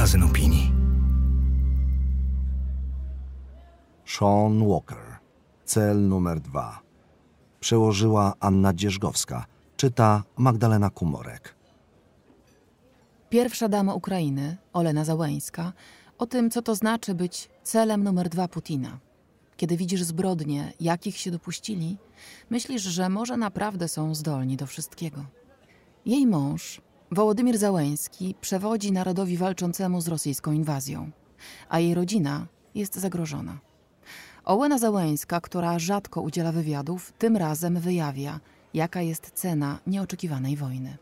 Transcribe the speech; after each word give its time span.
magazyn 0.00 0.22
opinii. 0.22 0.72
Sean 4.06 4.68
Walker. 4.68 5.18
Cel 5.64 6.08
numer 6.08 6.40
dwa. 6.40 6.80
Przełożyła 7.60 8.34
Anna 8.40 8.74
Dzierżgowska. 8.74 9.46
Czyta 9.76 10.22
Magdalena 10.36 10.90
Kumorek. 10.90 11.54
Pierwsza 13.30 13.68
dama 13.68 13.94
Ukrainy, 13.94 14.56
Olena 14.72 15.04
Załęska, 15.04 15.72
o 16.18 16.26
tym, 16.26 16.50
co 16.50 16.62
to 16.62 16.74
znaczy 16.74 17.14
być 17.14 17.48
celem 17.62 18.04
numer 18.04 18.28
dwa 18.28 18.48
Putina. 18.48 18.98
Kiedy 19.56 19.76
widzisz 19.76 20.02
zbrodnie, 20.02 20.72
jakich 20.80 21.16
się 21.16 21.30
dopuścili, 21.30 21.96
myślisz, 22.50 22.82
że 22.82 23.08
może 23.08 23.36
naprawdę 23.36 23.88
są 23.88 24.14
zdolni 24.14 24.56
do 24.56 24.66
wszystkiego. 24.66 25.24
Jej 26.06 26.26
mąż, 26.26 26.80
Wołodymir 27.12 27.58
Załęski, 27.58 28.34
przewodzi 28.40 28.92
narodowi 28.92 29.36
walczącemu 29.36 30.00
z 30.00 30.08
rosyjską 30.08 30.52
inwazją, 30.52 31.10
a 31.68 31.78
jej 31.78 31.94
rodzina 31.94 32.46
jest 32.74 32.94
zagrożona. 32.94 33.58
Ołena 34.44 34.78
Załęska, 34.78 35.40
która 35.40 35.78
rzadko 35.78 36.20
udziela 36.20 36.52
wywiadów, 36.52 37.12
tym 37.18 37.36
razem 37.36 37.80
wyjawia, 37.80 38.40
jaka 38.74 39.02
jest 39.02 39.30
cena 39.30 39.78
nieoczekiwanej 39.86 40.56
wojny. 40.56 40.96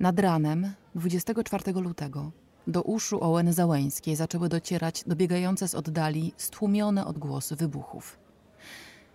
Nad 0.00 0.18
ranem 0.18 0.72
24 0.94 1.72
lutego 1.72 2.30
do 2.66 2.82
uszu 2.82 3.24
Ołeny 3.24 3.52
Załęskiej 3.52 4.16
zaczęły 4.16 4.48
docierać 4.48 5.04
dobiegające 5.06 5.68
z 5.68 5.74
oddali 5.74 6.32
stłumione 6.36 7.06
odgłosy 7.06 7.56
wybuchów. 7.56 8.18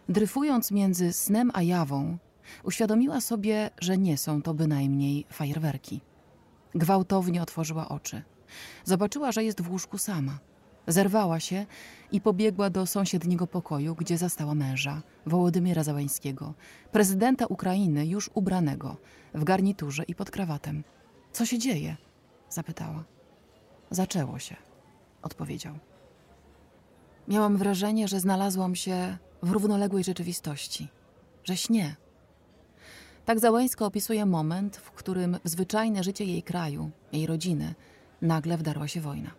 Dryfując 0.10 0.72
między 0.72 1.14
snem 1.14 1.52
a 1.54 1.62
jawą, 1.62 2.18
uświadomiła 2.64 3.22
sobie, 3.22 3.70
że 3.80 3.98
nie 3.98 4.18
są 4.18 4.42
to 4.42 4.54
bynajmniej 4.54 5.26
fajerwerki. 5.32 6.02
Gwałtownie 6.76 7.42
otworzyła 7.42 7.90
oczy. 7.90 8.24
Zobaczyła, 8.86 9.32
że 9.32 9.44
jest 9.44 9.62
w 9.62 9.72
łóżku 9.72 9.98
sama. 9.98 10.40
Zerwała 10.88 11.40
się 11.40 11.66
i 12.12 12.22
pobiegła 12.22 12.70
do 12.70 12.86
sąsiedniego 12.86 13.48
pokoju, 13.48 13.96
gdzie 13.96 14.18
zastała 14.18 14.56
męża, 14.56 15.02
Wołodymira 15.26 15.84
Załańskiego, 15.84 16.54
prezydenta 16.92 17.46
Ukrainy 17.46 18.08
już 18.08 18.30
ubranego, 18.34 18.98
w 19.34 19.44
garniturze 19.44 20.04
i 20.04 20.16
pod 20.16 20.32
krawatem. 20.32 20.84
Co 21.32 21.46
się 21.46 21.60
dzieje? 21.60 21.98
zapytała. 22.50 23.04
Zaczęło 23.92 24.40
się, 24.40 24.56
odpowiedział. 25.22 25.80
Miałam 27.28 27.58
wrażenie, 27.58 28.08
że 28.08 28.20
znalazłam 28.20 28.76
się 28.76 29.18
w 29.44 29.52
równoległej 29.52 30.04
rzeczywistości, 30.04 30.88
że 31.44 31.58
śnie. 31.58 31.96
Tak 33.26 33.40
Załańska 33.40 33.86
opisuje 33.86 34.26
moment, 34.26 34.78
w 34.78 34.92
którym 34.92 35.38
w 35.44 35.50
zwyczajne 35.50 36.04
życie 36.04 36.26
jej 36.26 36.44
kraju, 36.44 36.92
jej 37.12 37.28
rodziny, 37.28 37.76
nagle 38.22 38.58
wdarła 38.58 38.88
się 38.88 39.02
wojna. 39.02 39.32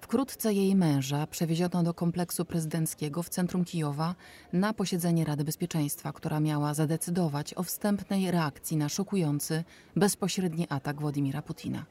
Wkrótce 0.00 0.52
jej 0.52 0.76
męża 0.76 1.26
przewieziono 1.26 1.82
do 1.82 1.94
kompleksu 1.94 2.44
prezydenckiego 2.44 3.22
w 3.22 3.28
centrum 3.28 3.64
Kijowa 3.64 4.14
na 4.52 4.72
posiedzenie 4.72 5.24
Rady 5.24 5.44
Bezpieczeństwa, 5.44 6.12
która 6.12 6.40
miała 6.40 6.74
zadecydować 6.74 7.54
o 7.54 7.62
wstępnej 7.62 8.30
reakcji 8.30 8.76
na 8.76 8.88
szokujący, 8.88 9.64
bezpośredni 9.96 10.66
atak 10.68 11.00
Władimira 11.00 11.42
Putina. 11.42 11.84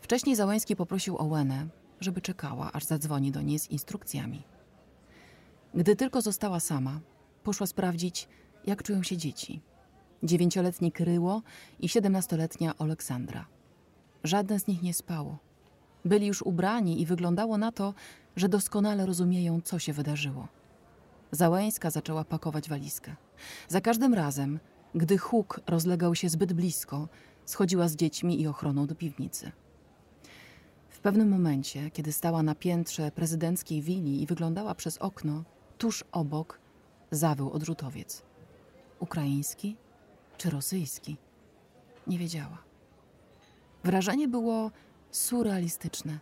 Wcześniej 0.00 0.36
Załański 0.36 0.76
poprosił 0.76 1.18
Owenę, 1.18 1.66
żeby 2.00 2.20
czekała, 2.20 2.72
aż 2.72 2.84
zadzwoni 2.84 3.32
do 3.32 3.42
niej 3.42 3.58
z 3.58 3.70
instrukcjami. 3.70 4.42
Gdy 5.74 5.96
tylko 5.96 6.22
została 6.22 6.60
sama, 6.60 7.00
poszła 7.42 7.66
sprawdzić, 7.66 8.28
jak 8.66 8.82
czują 8.82 9.02
się 9.02 9.16
dzieci. 9.16 9.62
Dziewięcioletni 10.22 10.92
Kryło 10.92 11.42
i 11.80 11.88
siedemnastoletnia 11.88 12.74
Aleksandra. 12.78 13.46
Żadne 14.24 14.60
z 14.60 14.66
nich 14.66 14.82
nie 14.82 14.94
spało. 14.94 15.38
Byli 16.04 16.26
już 16.26 16.42
ubrani 16.42 17.00
i 17.00 17.06
wyglądało 17.06 17.58
na 17.58 17.72
to, 17.72 17.94
że 18.36 18.48
doskonale 18.48 19.06
rozumieją, 19.06 19.60
co 19.60 19.78
się 19.78 19.92
wydarzyło. 19.92 20.48
Załęska 21.30 21.90
zaczęła 21.90 22.24
pakować 22.24 22.68
walizkę. 22.68 23.14
Za 23.68 23.80
każdym 23.80 24.14
razem, 24.14 24.60
gdy 24.94 25.18
huk 25.18 25.60
rozlegał 25.66 26.14
się 26.14 26.28
zbyt 26.28 26.52
blisko, 26.52 27.08
schodziła 27.44 27.88
z 27.88 27.96
dziećmi 27.96 28.40
i 28.40 28.46
ochroną 28.46 28.86
do 28.86 28.94
piwnicy. 28.94 29.52
W 30.88 31.00
pewnym 31.00 31.28
momencie, 31.28 31.90
kiedy 31.90 32.12
stała 32.12 32.42
na 32.42 32.54
piętrze 32.54 33.10
prezydenckiej 33.10 33.82
willi 33.82 34.22
i 34.22 34.26
wyglądała 34.26 34.74
przez 34.74 34.98
okno, 34.98 35.44
tuż 35.78 36.04
obok 36.12 36.58
zawył 37.10 37.50
odrzutowiec. 37.50 38.22
Ukraiński 39.00 39.76
czy 40.42 40.50
rosyjski? 40.50 41.16
Nie 42.06 42.18
wiedziała. 42.18 42.58
Wrażenie 43.84 44.28
było 44.28 44.70
surrealistyczne. 45.10 46.18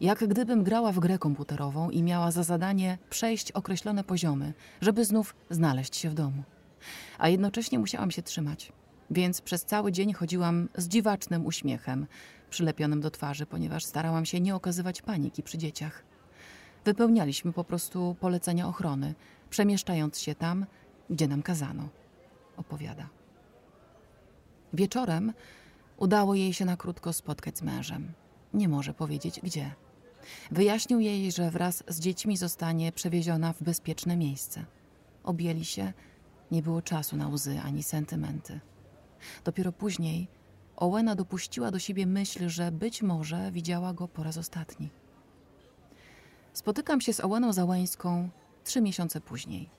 Jak 0.00 0.28
gdybym 0.28 0.64
grała 0.64 0.92
w 0.92 0.98
grę 0.98 1.18
komputerową 1.18 1.90
i 1.90 2.02
miała 2.02 2.30
za 2.30 2.42
zadanie 2.42 2.98
przejść 3.10 3.52
określone 3.52 4.04
poziomy, 4.04 4.54
żeby 4.80 5.04
znów 5.04 5.34
znaleźć 5.50 5.96
się 5.96 6.10
w 6.10 6.14
domu. 6.14 6.42
A 7.18 7.28
jednocześnie 7.28 7.78
musiałam 7.78 8.10
się 8.10 8.22
trzymać, 8.22 8.72
więc 9.10 9.40
przez 9.40 9.64
cały 9.64 9.92
dzień 9.92 10.12
chodziłam 10.12 10.68
z 10.76 10.88
dziwacznym 10.88 11.46
uśmiechem 11.46 12.06
przylepionym 12.50 13.00
do 13.00 13.10
twarzy, 13.10 13.46
ponieważ 13.46 13.84
starałam 13.84 14.24
się 14.24 14.40
nie 14.40 14.54
okazywać 14.54 15.02
paniki 15.02 15.42
przy 15.42 15.58
dzieciach. 15.58 16.04
Wypełnialiśmy 16.84 17.52
po 17.52 17.64
prostu 17.64 18.16
polecenia 18.20 18.68
ochrony, 18.68 19.14
przemieszczając 19.50 20.18
się 20.18 20.34
tam, 20.34 20.66
gdzie 21.10 21.28
nam 21.28 21.42
kazano, 21.42 21.88
opowiada. 22.56 23.21
Wieczorem 24.72 25.32
Udało 26.02 26.34
jej 26.34 26.52
się 26.52 26.64
na 26.64 26.76
krótko 26.76 27.12
spotkać 27.12 27.58
z 27.58 27.62
mężem. 27.62 28.12
Nie 28.54 28.68
może 28.68 28.94
powiedzieć 28.94 29.40
gdzie. 29.42 29.74
Wyjaśnił 30.50 31.00
jej, 31.00 31.32
że 31.32 31.50
wraz 31.50 31.84
z 31.88 32.00
dziećmi 32.00 32.36
zostanie 32.36 32.92
przewieziona 32.92 33.52
w 33.52 33.62
bezpieczne 33.62 34.16
miejsce. 34.16 34.64
Objęli 35.24 35.64
się, 35.64 35.92
nie 36.50 36.62
było 36.62 36.82
czasu 36.82 37.16
na 37.16 37.28
łzy 37.28 37.60
ani 37.64 37.82
sentymenty. 37.82 38.60
Dopiero 39.44 39.72
później 39.72 40.28
Owena 40.76 41.14
dopuściła 41.14 41.70
do 41.70 41.78
siebie 41.78 42.06
myśl, 42.06 42.48
że 42.48 42.72
być 42.72 43.02
może 43.02 43.52
widziała 43.52 43.92
go 43.94 44.08
po 44.08 44.22
raz 44.22 44.36
ostatni. 44.36 44.90
Spotykam 46.52 47.00
się 47.00 47.12
z 47.12 47.20
Oweną 47.20 47.52
Załańską 47.52 48.28
trzy 48.64 48.80
miesiące 48.80 49.20
później 49.20 49.70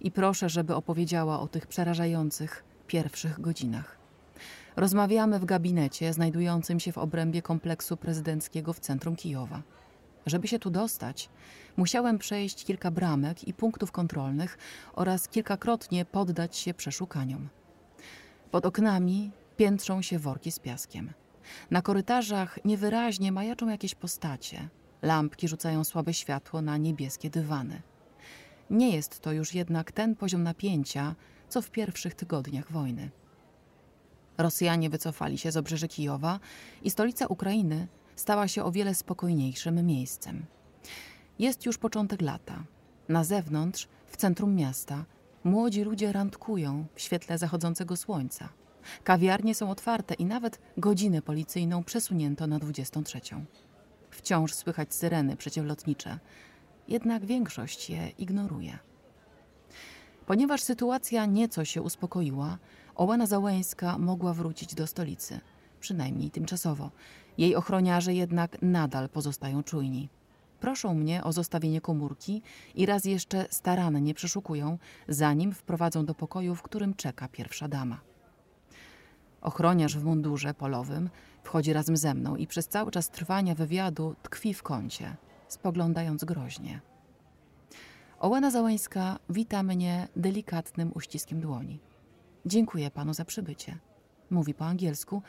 i 0.00 0.10
proszę, 0.10 0.48
żeby 0.48 0.74
opowiedziała 0.74 1.40
o 1.40 1.48
tych 1.48 1.66
przerażających 1.66 2.64
pierwszych 2.86 3.40
godzinach. 3.40 4.05
Rozmawiamy 4.76 5.38
w 5.38 5.44
gabinecie 5.44 6.12
znajdującym 6.12 6.80
się 6.80 6.92
w 6.92 6.98
obrębie 6.98 7.42
kompleksu 7.42 7.96
prezydenckiego 7.96 8.72
w 8.72 8.80
centrum 8.80 9.16
Kijowa. 9.16 9.62
Żeby 10.26 10.48
się 10.48 10.58
tu 10.58 10.70
dostać, 10.70 11.28
musiałem 11.76 12.18
przejść 12.18 12.64
kilka 12.64 12.90
bramek 12.90 13.48
i 13.48 13.54
punktów 13.54 13.92
kontrolnych 13.92 14.58
oraz 14.92 15.28
kilkakrotnie 15.28 16.04
poddać 16.04 16.56
się 16.56 16.74
przeszukaniom. 16.74 17.48
Pod 18.50 18.66
oknami 18.66 19.30
piętrzą 19.56 20.02
się 20.02 20.18
worki 20.18 20.52
z 20.52 20.58
piaskiem. 20.58 21.12
Na 21.70 21.82
korytarzach 21.82 22.64
niewyraźnie 22.64 23.32
majaczą 23.32 23.68
jakieś 23.68 23.94
postacie. 23.94 24.68
Lampki 25.02 25.48
rzucają 25.48 25.84
słabe 25.84 26.14
światło 26.14 26.62
na 26.62 26.76
niebieskie 26.76 27.30
dywany. 27.30 27.82
Nie 28.70 28.90
jest 28.90 29.20
to 29.20 29.32
już 29.32 29.54
jednak 29.54 29.92
ten 29.92 30.16
poziom 30.16 30.42
napięcia, 30.42 31.14
co 31.48 31.62
w 31.62 31.70
pierwszych 31.70 32.14
tygodniach 32.14 32.72
wojny. 32.72 33.10
Rosjanie 34.38 34.90
wycofali 34.90 35.38
się 35.38 35.52
z 35.52 35.56
obrzeży 35.56 35.88
Kijowa 35.88 36.40
i 36.82 36.90
stolica 36.90 37.26
Ukrainy 37.26 37.86
stała 38.16 38.48
się 38.48 38.64
o 38.64 38.72
wiele 38.72 38.94
spokojniejszym 38.94 39.86
miejscem. 39.86 40.46
Jest 41.38 41.66
już 41.66 41.78
początek 41.78 42.22
lata. 42.22 42.64
Na 43.08 43.24
zewnątrz, 43.24 43.88
w 44.06 44.16
centrum 44.16 44.54
miasta, 44.54 45.04
młodzi 45.44 45.82
ludzie 45.82 46.12
randkują 46.12 46.86
w 46.94 47.00
świetle 47.00 47.38
zachodzącego 47.38 47.96
słońca. 47.96 48.48
Kawiarnie 49.04 49.54
są 49.54 49.70
otwarte 49.70 50.14
i 50.14 50.24
nawet 50.24 50.58
godzinę 50.76 51.22
policyjną 51.22 51.84
przesunięto 51.84 52.46
na 52.46 52.58
23. 52.58 53.20
Wciąż 54.10 54.54
słychać 54.54 54.94
syreny 54.94 55.36
przeciwlotnicze, 55.36 56.18
jednak 56.88 57.24
większość 57.24 57.90
je 57.90 58.08
ignoruje. 58.08 58.78
Ponieważ 60.26 60.62
sytuacja 60.62 61.26
nieco 61.26 61.64
się 61.64 61.82
uspokoiła, 61.82 62.58
Ołena 62.96 63.26
Załęska 63.26 63.98
mogła 63.98 64.34
wrócić 64.34 64.74
do 64.74 64.86
stolicy, 64.86 65.40
przynajmniej 65.80 66.30
tymczasowo. 66.30 66.90
Jej 67.38 67.56
ochroniarze 67.56 68.14
jednak 68.14 68.62
nadal 68.62 69.08
pozostają 69.08 69.62
czujni. 69.62 70.08
Proszą 70.60 70.94
mnie 70.94 71.24
o 71.24 71.32
zostawienie 71.32 71.80
komórki 71.80 72.42
i 72.74 72.86
raz 72.86 73.04
jeszcze 73.04 73.46
starannie 73.50 74.14
przeszukują, 74.14 74.78
zanim 75.08 75.52
wprowadzą 75.52 76.04
do 76.04 76.14
pokoju, 76.14 76.54
w 76.54 76.62
którym 76.62 76.94
czeka 76.94 77.28
pierwsza 77.28 77.68
dama. 77.68 78.00
Ochroniarz 79.40 79.98
w 79.98 80.04
mundurze 80.04 80.54
polowym 80.54 81.10
wchodzi 81.42 81.72
razem 81.72 81.96
ze 81.96 82.14
mną 82.14 82.36
i 82.36 82.46
przez 82.46 82.68
cały 82.68 82.90
czas 82.90 83.10
trwania 83.10 83.54
wywiadu 83.54 84.14
tkwi 84.22 84.54
w 84.54 84.62
kącie, 84.62 85.16
spoglądając 85.48 86.24
groźnie. 86.24 86.80
Ołena 88.18 88.50
Załańska 88.50 89.18
wita 89.30 89.62
mnie 89.62 90.08
delikatnym 90.16 90.92
uściskiem 90.94 91.40
dłoni. 91.40 91.78
Dziękuję 92.46 92.90
panu 92.90 93.14
za 93.14 93.24
przybycie. 93.24 93.78
Mówi 94.30 94.54
po 94.54 94.66
angielsku, 94.66 95.22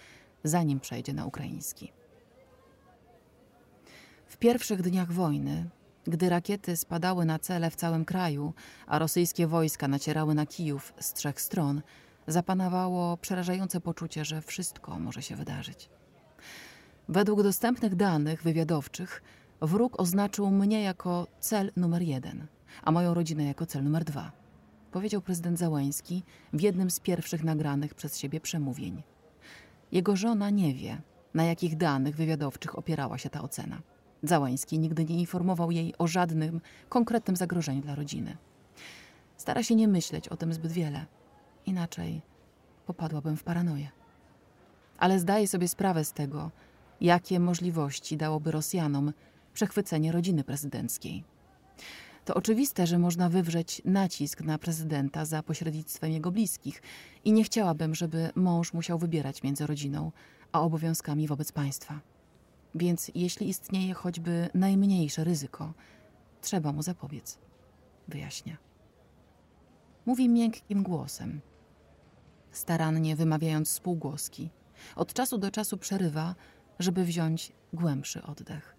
zanim 0.44 0.80
przejdzie 0.80 1.14
na 1.14 1.26
ukraiński. 1.26 1.92
W 4.28 4.38
pierwszych 4.38 4.82
dniach 4.82 5.12
wojny, 5.12 5.70
gdy 6.04 6.30
rakiety 6.30 6.78
spadały 6.78 7.26
na 7.26 7.40
cele 7.40 7.72
w 7.72 7.76
całym 7.76 8.06
kraju, 8.06 8.54
a 8.88 9.00
rosyjskie 9.00 9.48
wojska 9.48 9.88
nacierały 9.88 10.36
na 10.36 10.46
Kijów 10.46 10.94
z 11.00 11.14
trzech 11.14 11.42
stron, 11.42 11.82
zapanowało 12.28 13.18
przerażające 13.18 13.82
poczucie, 13.82 14.26
że 14.26 14.42
wszystko 14.42 15.00
może 15.00 15.22
się 15.22 15.36
wydarzyć. 15.36 15.90
Według 17.10 17.44
dostępnych 17.44 17.96
danych 17.96 18.44
wywiadowczych, 18.44 19.24
wróg 19.62 20.00
oznaczył 20.00 20.52
mnie 20.52 20.84
jako 20.84 21.28
cel 21.40 21.72
numer 21.76 22.02
jeden, 22.02 22.48
a 22.84 22.92
moją 22.92 23.14
rodzinę 23.14 23.44
jako 23.44 23.66
cel 23.66 23.84
numer 23.84 24.04
dwa, 24.04 24.32
powiedział 24.98 25.22
prezydent 25.22 25.60
Załański 25.60 26.24
w 26.54 26.62
jednym 26.62 26.92
z 26.92 27.00
pierwszych 27.00 27.44
nagranych 27.44 27.94
przez 27.94 28.18
siebie 28.20 28.40
przemówień. 28.40 29.04
Jego 29.92 30.16
żona 30.16 30.50
nie 30.50 30.74
wie, 30.74 31.02
na 31.34 31.44
jakich 31.44 31.78
danych 31.78 32.16
wywiadowczych 32.16 32.78
opierała 32.78 33.18
się 33.18 33.30
ta 33.30 33.42
ocena. 33.42 33.82
Załański 34.24 34.80
nigdy 34.80 35.06
nie 35.06 35.20
informował 35.20 35.72
jej 35.72 35.94
o 35.98 36.08
żadnym 36.08 36.62
konkretnym 36.90 37.36
zagrożeniu 37.36 37.82
dla 37.82 37.96
rodziny. 37.96 38.38
Stara 39.38 39.64
się 39.64 39.76
nie 39.76 39.88
myśleć 39.88 40.30
o 40.30 40.38
tym 40.38 40.54
zbyt 40.54 40.72
wiele, 40.72 41.06
inaczej 41.66 42.22
popadłabym 42.86 43.38
w 43.38 43.44
paranoję. 43.44 43.90
Ale 44.98 45.20
zdaje 45.20 45.48
sobie 45.48 45.68
sprawę 45.68 46.06
z 46.06 46.14
tego, 46.14 46.52
jakie 47.02 47.40
możliwości 47.40 48.18
dałoby 48.18 48.52
Rosjanom 48.52 49.14
przechwycenie 49.54 50.12
rodziny 50.12 50.44
prezydenckiej. 50.44 51.24
To 52.28 52.34
oczywiste, 52.34 52.88
że 52.88 53.00
można 53.00 53.30
wywrzeć 53.30 53.82
nacisk 53.86 54.42
na 54.42 54.58
prezydenta 54.58 55.26
za 55.26 55.44
pośrednictwem 55.44 56.12
jego 56.12 56.32
bliskich 56.32 56.82
i 57.26 57.32
nie 57.32 57.44
chciałabym, 57.44 57.96
żeby 57.96 58.30
mąż 58.36 58.74
musiał 58.74 59.00
wybierać 59.00 59.44
między 59.44 59.68
rodziną 59.68 60.12
a 60.52 60.62
obowiązkami 60.62 61.28
wobec 61.28 61.52
państwa. 61.52 62.00
Więc 62.76 63.12
jeśli 63.16 63.50
istnieje 63.50 63.94
choćby 63.94 64.50
najmniejsze 64.54 65.24
ryzyko, 65.24 65.74
trzeba 66.42 66.72
mu 66.72 66.82
zapobiec, 66.82 67.38
wyjaśnia. 68.08 68.58
Mówi 70.06 70.30
miękkim 70.30 70.84
głosem, 70.84 71.42
starannie 72.52 73.16
wymawiając 73.16 73.70
spółgłoski. 73.70 74.50
Od 74.96 75.14
czasu 75.14 75.38
do 75.38 75.52
czasu 75.52 75.78
przerywa, 75.78 76.36
żeby 76.80 77.06
wziąć 77.06 77.52
głębszy 77.74 78.24
oddech. 78.24 78.77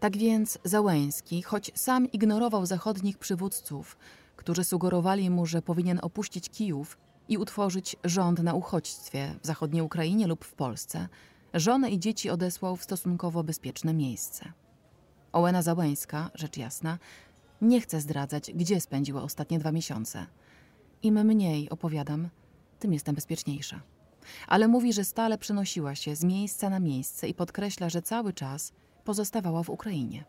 Tak 0.00 0.16
więc 0.16 0.58
Załęski, 0.64 1.42
choć 1.42 1.70
sam 1.74 2.12
ignorował 2.12 2.66
zachodnich 2.66 3.18
przywódców, 3.18 3.96
którzy 4.36 4.64
sugerowali 4.64 5.30
mu, 5.30 5.46
że 5.46 5.62
powinien 5.62 5.98
opuścić 6.02 6.50
Kijów 6.50 6.98
i 7.28 7.38
utworzyć 7.38 7.96
rząd 8.04 8.42
na 8.42 8.54
uchodźstwie 8.54 9.34
w 9.42 9.46
zachodniej 9.46 9.82
Ukrainie 9.82 10.26
lub 10.26 10.44
w 10.44 10.54
Polsce, 10.54 11.08
żonę 11.54 11.90
i 11.90 11.98
dzieci 11.98 12.30
odesłał 12.30 12.76
w 12.76 12.84
stosunkowo 12.84 13.44
bezpieczne 13.44 13.94
miejsce. 13.94 14.52
Ołena 15.32 15.62
Załęska, 15.62 16.30
rzecz 16.34 16.56
jasna, 16.56 16.98
nie 17.62 17.80
chce 17.80 18.00
zdradzać, 18.00 18.52
gdzie 18.54 18.80
spędziła 18.80 19.22
ostatnie 19.22 19.58
dwa 19.58 19.72
miesiące. 19.72 20.26
Im 21.02 21.24
mniej 21.24 21.70
opowiadam, 21.70 22.28
tym 22.78 22.92
jestem 22.92 23.14
bezpieczniejsza. 23.14 23.80
Ale 24.48 24.68
mówi, 24.68 24.92
że 24.92 25.04
stale 25.04 25.38
przenosiła 25.38 25.94
się 25.94 26.16
z 26.16 26.24
miejsca 26.24 26.70
na 26.70 26.80
miejsce 26.80 27.28
i 27.28 27.34
podkreśla, 27.34 27.90
że 27.90 28.02
cały 28.02 28.32
czas 28.32 28.72
pozostawała 29.08 29.62
w 29.62 29.70
Ukrainie. 29.70 30.24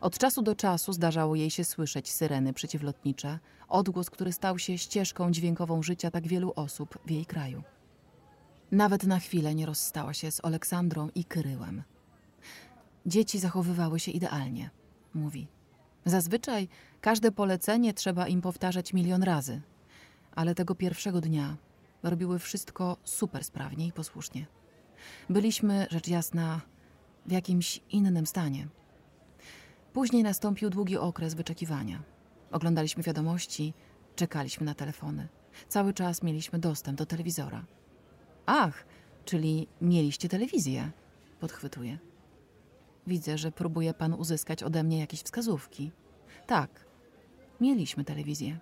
Od 0.00 0.18
czasu 0.18 0.42
do 0.42 0.54
czasu 0.54 0.92
zdarzało 0.92 1.34
jej 1.34 1.50
się 1.50 1.64
słyszeć 1.64 2.10
syreny 2.10 2.52
przeciwlotnicze, 2.52 3.38
odgłos, 3.68 4.10
który 4.10 4.32
stał 4.32 4.58
się 4.58 4.78
ścieżką 4.78 5.30
dźwiękową 5.30 5.82
życia 5.82 6.10
tak 6.10 6.26
wielu 6.26 6.52
osób 6.56 6.98
w 7.06 7.10
jej 7.10 7.26
kraju. 7.26 7.62
Nawet 8.72 9.04
na 9.04 9.18
chwilę 9.18 9.54
nie 9.54 9.66
rozstała 9.66 10.14
się 10.14 10.30
z 10.30 10.44
Aleksandrą 10.44 11.08
i 11.14 11.24
Kryłem. 11.24 11.82
Dzieci 13.06 13.38
zachowywały 13.38 14.00
się 14.00 14.10
idealnie, 14.12 14.70
mówi. 15.14 15.48
Zazwyczaj 16.04 16.68
każde 17.00 17.32
polecenie 17.32 17.94
trzeba 17.94 18.28
im 18.28 18.40
powtarzać 18.40 18.92
milion 18.92 19.22
razy, 19.22 19.60
ale 20.34 20.54
tego 20.54 20.74
pierwszego 20.74 21.20
dnia 21.20 21.56
robiły 22.02 22.38
wszystko 22.38 22.96
super 23.04 23.44
sprawnie 23.44 23.86
i 23.86 23.92
posłusznie. 23.92 24.46
Byliśmy, 25.30 25.86
rzecz 25.90 26.08
jasna, 26.08 26.60
w 27.26 27.32
jakimś 27.32 27.80
innym 27.90 28.26
stanie. 28.26 28.68
Później 29.92 30.22
nastąpił 30.22 30.70
długi 30.70 30.96
okres 30.96 31.34
wyczekiwania. 31.34 32.02
Oglądaliśmy 32.50 33.02
wiadomości, 33.02 33.74
czekaliśmy 34.16 34.66
na 34.66 34.74
telefony. 34.74 35.28
Cały 35.68 35.92
czas 35.94 36.22
mieliśmy 36.22 36.58
dostęp 36.58 36.98
do 36.98 37.06
telewizora. 37.06 37.64
Ach, 38.46 38.84
czyli 39.24 39.68
mieliście 39.80 40.28
telewizję, 40.28 40.90
podchwytuje. 41.40 41.98
Widzę, 43.06 43.38
że 43.38 43.52
próbuje 43.52 43.94
pan 43.94 44.14
uzyskać 44.14 44.62
ode 44.62 44.82
mnie 44.82 44.98
jakieś 44.98 45.22
wskazówki. 45.22 45.90
Tak, 46.46 46.86
mieliśmy 47.60 48.04
telewizję. 48.04 48.58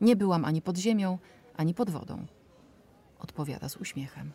Nie 0.00 0.16
byłam 0.16 0.44
ani 0.44 0.62
pod 0.62 0.76
ziemią, 0.76 1.18
ani 1.56 1.74
pod 1.74 1.90
wodą. 1.90 2.26
Odpowiada 3.18 3.68
z 3.68 3.76
uśmiechem. 3.76 4.32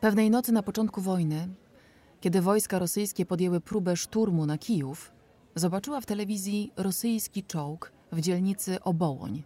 Pewnej 0.00 0.30
nocy 0.30 0.52
na 0.52 0.62
początku 0.62 1.00
wojny, 1.00 1.48
kiedy 2.26 2.40
wojska 2.40 2.78
rosyjskie 2.78 3.26
podjęły 3.26 3.60
próbę 3.60 3.96
szturmu 3.96 4.46
na 4.46 4.58
Kijów, 4.58 5.12
zobaczyła 5.54 6.00
w 6.00 6.06
telewizji 6.06 6.72
rosyjski 6.76 7.44
czołg 7.44 7.92
w 8.12 8.20
dzielnicy 8.20 8.82
Obołoń, 8.82 9.42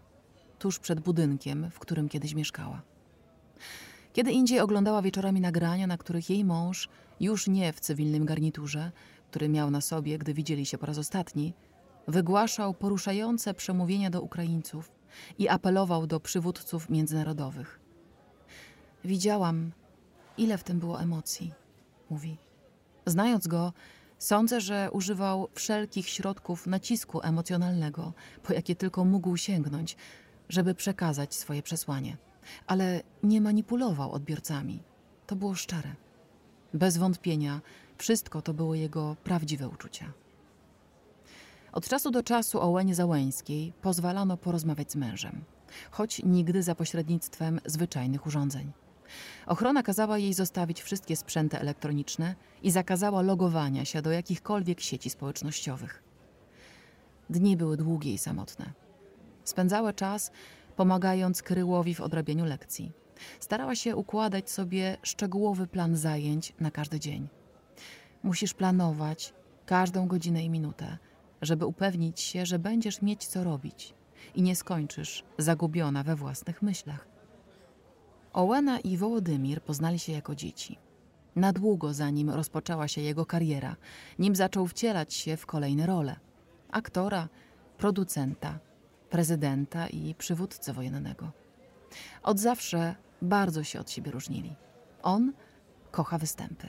tuż 0.58 0.78
przed 0.78 1.00
budynkiem, 1.00 1.70
w 1.70 1.78
którym 1.78 2.08
kiedyś 2.08 2.34
mieszkała. 2.34 2.82
Kiedy 4.12 4.32
indziej 4.32 4.60
oglądała 4.60 5.02
wieczorami 5.02 5.40
nagrania, 5.40 5.86
na 5.86 5.98
których 5.98 6.30
jej 6.30 6.44
mąż, 6.44 6.88
już 7.20 7.48
nie 7.48 7.72
w 7.72 7.80
cywilnym 7.80 8.24
garniturze, 8.24 8.92
który 9.30 9.48
miał 9.48 9.70
na 9.70 9.80
sobie, 9.80 10.18
gdy 10.18 10.34
widzieli 10.34 10.66
się 10.66 10.78
po 10.78 10.86
raz 10.86 10.98
ostatni, 10.98 11.54
wygłaszał 12.08 12.74
poruszające 12.74 13.54
przemówienia 13.54 14.10
do 14.10 14.22
Ukraińców 14.22 14.92
i 15.38 15.48
apelował 15.48 16.06
do 16.06 16.20
przywódców 16.20 16.90
międzynarodowych. 16.90 17.80
Widziałam, 19.04 19.72
ile 20.38 20.58
w 20.58 20.64
tym 20.64 20.78
było 20.78 21.00
emocji, 21.00 21.52
mówi. 22.10 22.49
Znając 23.10 23.48
go, 23.48 23.72
sądzę, 24.18 24.60
że 24.60 24.88
używał 24.92 25.48
wszelkich 25.54 26.08
środków 26.08 26.66
nacisku 26.66 27.20
emocjonalnego, 27.22 28.12
po 28.42 28.52
jakie 28.52 28.76
tylko 28.76 29.04
mógł 29.04 29.36
sięgnąć, 29.36 29.96
żeby 30.48 30.74
przekazać 30.74 31.34
swoje 31.34 31.62
przesłanie 31.62 32.16
ale 32.66 33.02
nie 33.22 33.40
manipulował 33.40 34.12
odbiorcami. 34.12 34.82
To 35.26 35.36
było 35.36 35.54
szczere. 35.54 35.94
Bez 36.74 36.96
wątpienia 36.96 37.60
wszystko 37.98 38.42
to 38.42 38.54
były 38.54 38.78
jego 38.78 39.16
prawdziwe 39.24 39.68
uczucia. 39.68 40.12
Od 41.72 41.88
czasu 41.88 42.10
do 42.10 42.22
czasu 42.22 42.60
o 42.60 42.68
Łenie 42.68 42.94
Załęskiej 42.94 43.72
pozwalano 43.82 44.36
porozmawiać 44.36 44.92
z 44.92 44.96
mężem, 44.96 45.44
choć 45.90 46.22
nigdy 46.24 46.62
za 46.62 46.74
pośrednictwem 46.74 47.60
zwyczajnych 47.64 48.26
urządzeń. 48.26 48.72
Ochrona 49.46 49.82
kazała 49.82 50.18
jej 50.18 50.34
zostawić 50.34 50.82
wszystkie 50.82 51.16
sprzęty 51.16 51.58
elektroniczne 51.58 52.34
i 52.62 52.70
zakazała 52.70 53.22
logowania 53.22 53.84
się 53.84 54.02
do 54.02 54.10
jakichkolwiek 54.10 54.80
sieci 54.80 55.10
społecznościowych. 55.10 56.02
Dni 57.30 57.56
były 57.56 57.76
długie 57.76 58.14
i 58.14 58.18
samotne. 58.18 58.72
Spędzała 59.44 59.92
czas 59.92 60.30
pomagając 60.76 61.42
Kryłowi 61.42 61.94
w 61.94 62.00
odrabianiu 62.00 62.44
lekcji. 62.44 62.92
Starała 63.40 63.74
się 63.74 63.96
układać 63.96 64.50
sobie 64.50 64.96
szczegółowy 65.02 65.66
plan 65.66 65.96
zajęć 65.96 66.52
na 66.60 66.70
każdy 66.70 67.00
dzień. 67.00 67.28
Musisz 68.22 68.54
planować 68.54 69.34
każdą 69.66 70.08
godzinę 70.08 70.44
i 70.44 70.50
minutę, 70.50 70.98
żeby 71.42 71.66
upewnić 71.66 72.20
się, 72.20 72.46
że 72.46 72.58
będziesz 72.58 73.02
mieć 73.02 73.26
co 73.26 73.44
robić 73.44 73.94
i 74.34 74.42
nie 74.42 74.56
skończysz 74.56 75.24
zagubiona 75.38 76.02
we 76.02 76.16
własnych 76.16 76.62
myślach. 76.62 77.09
Ołena 78.32 78.80
i 78.80 78.96
Wołodymir 78.96 79.62
poznali 79.62 79.98
się 79.98 80.12
jako 80.12 80.34
dzieci. 80.34 80.78
Na 81.36 81.52
długo 81.52 81.94
zanim 81.94 82.30
rozpoczęła 82.30 82.88
się 82.88 83.00
jego 83.00 83.26
kariera, 83.26 83.76
nim 84.18 84.36
zaczął 84.36 84.66
wcielać 84.66 85.14
się 85.14 85.36
w 85.36 85.46
kolejne 85.46 85.86
role 85.86 86.16
aktora, 86.70 87.28
producenta, 87.78 88.58
prezydenta 89.10 89.88
i 89.88 90.14
przywódcę 90.14 90.72
wojennego. 90.72 91.32
Od 92.22 92.38
zawsze 92.38 92.94
bardzo 93.22 93.64
się 93.64 93.80
od 93.80 93.90
siebie 93.90 94.10
różnili. 94.10 94.56
On 95.02 95.32
kocha 95.90 96.18
występy. 96.18 96.68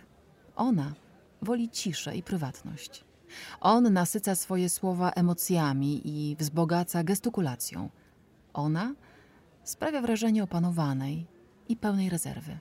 Ona 0.56 0.94
woli 1.42 1.70
ciszę 1.70 2.16
i 2.16 2.24
prywatność. 2.24 3.06
On 3.60 3.94
nasyca 3.94 4.36
swoje 4.36 4.70
słowa 4.70 5.12
emocjami 5.12 6.02
i 6.06 6.36
wzbogaca 6.36 7.04
gestykulacją. 7.04 7.90
Ona 8.54 8.96
sprawia 9.64 10.02
wrażenie 10.02 10.44
opanowanej 10.44 11.28
i 11.72 11.76
pełnej 11.76 12.10
rezerwy. 12.10 12.58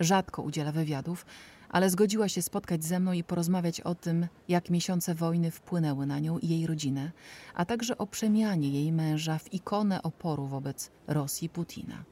Rzadko 0.00 0.42
udziela 0.42 0.72
wywiadów, 0.72 1.26
ale 1.68 1.90
zgodziła 1.90 2.28
się 2.28 2.42
spotkać 2.42 2.84
ze 2.84 3.00
mną 3.00 3.12
i 3.12 3.24
porozmawiać 3.24 3.80
o 3.80 3.94
tym, 3.94 4.26
jak 4.48 4.70
miesiące 4.70 5.14
wojny 5.14 5.50
wpłynęły 5.50 6.06
na 6.06 6.18
nią 6.18 6.38
i 6.38 6.48
jej 6.48 6.66
rodzinę, 6.66 7.10
a 7.54 7.64
także 7.64 7.98
o 7.98 8.06
przemianie 8.06 8.70
jej 8.70 8.92
męża 8.92 9.38
w 9.38 9.52
ikonę 9.52 10.02
oporu 10.02 10.46
wobec 10.46 10.90
Rosji 11.06 11.48
Putina. 11.48 12.04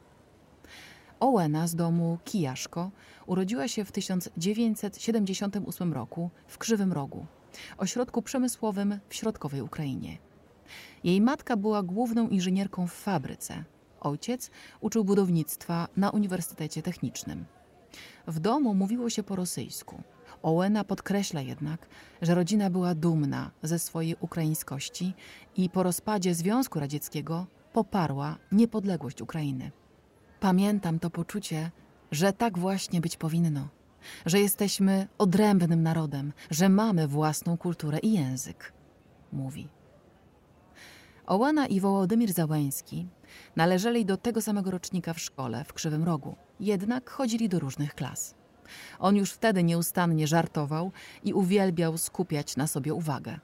Owena 1.21 1.67
z 1.67 1.75
domu 1.75 2.19
Kijaszko 2.25 2.90
urodziła 3.26 3.69
się 3.69 3.85
w 3.85 3.93
1978 3.93 5.93
roku 5.93 6.31
w 6.47 6.59
Krzywym 6.59 6.93
Rogu, 6.93 7.26
ośrodku 7.79 8.23
przemysłowym 8.23 8.99
w 9.09 9.14
środkowej 9.14 9.61
Ukrainie. 9.61 10.19
Jej 11.05 11.21
matka 11.21 11.57
była 11.57 11.83
główną 11.83 12.29
inżynierką 12.29 12.87
w 12.87 12.93
fabryce. 12.93 13.64
Ojciec 14.00 14.50
uczył 14.80 15.04
budownictwa 15.04 15.88
na 15.97 16.11
Uniwersytecie 16.11 16.83
Technicznym. 16.83 17.45
W 18.26 18.38
domu 18.38 18.75
mówiło 18.75 19.11
się 19.11 19.23
po 19.23 19.37
rosyjsku. 19.37 20.02
Owena 20.42 20.85
podkreśla 20.85 21.40
jednak, 21.40 21.87
że 22.23 22.35
rodzina 22.35 22.71
była 22.71 22.95
dumna 22.95 23.50
ze 23.62 23.78
swojej 23.78 24.16
ukraińskości 24.21 25.14
i 25.57 25.71
po 25.71 25.83
rozpadzie 25.83 26.35
Związku 26.35 26.80
Radzieckiego 26.80 27.47
poparła 27.73 28.37
niepodległość 28.52 29.23
Ukrainy. 29.23 29.71
Pamiętam 30.40 30.99
to 30.99 31.11
poczucie, 31.11 31.71
że 32.11 32.33
tak 32.33 32.59
właśnie 32.59 33.00
być 33.00 33.16
powinno, 33.16 33.69
że 34.26 34.40
jesteśmy 34.40 35.09
odrębnym 35.19 35.83
narodem, 35.83 36.33
że 36.50 36.69
mamy 36.69 37.09
własną 37.09 37.57
kulturę 37.57 37.99
i 37.99 38.12
język, 38.12 38.73
mówi. 39.33 39.80
Ołana 41.31 41.67
i 41.67 41.81
Wołodymir 41.81 42.33
Załęski 42.33 43.07
należeli 43.57 44.05
do 44.05 44.17
tego 44.17 44.43
samego 44.43 44.71
rocznika 44.71 45.15
w 45.15 45.21
szkole 45.21 45.65
w 45.65 45.73
Krzywym 45.73 46.05
Rogu, 46.05 46.37
jednak 46.61 47.11
chodzili 47.11 47.49
do 47.49 47.59
różnych 47.59 47.95
klas. 47.95 48.35
On 48.99 49.17
już 49.17 49.33
wtedy 49.33 49.65
nieustannie 49.65 50.27
żartował 50.27 50.93
i 51.25 51.33
uwielbiał 51.33 51.99
skupiać 51.99 52.57
na 52.57 52.67
sobie 52.67 52.95
uwagę. 52.95 53.39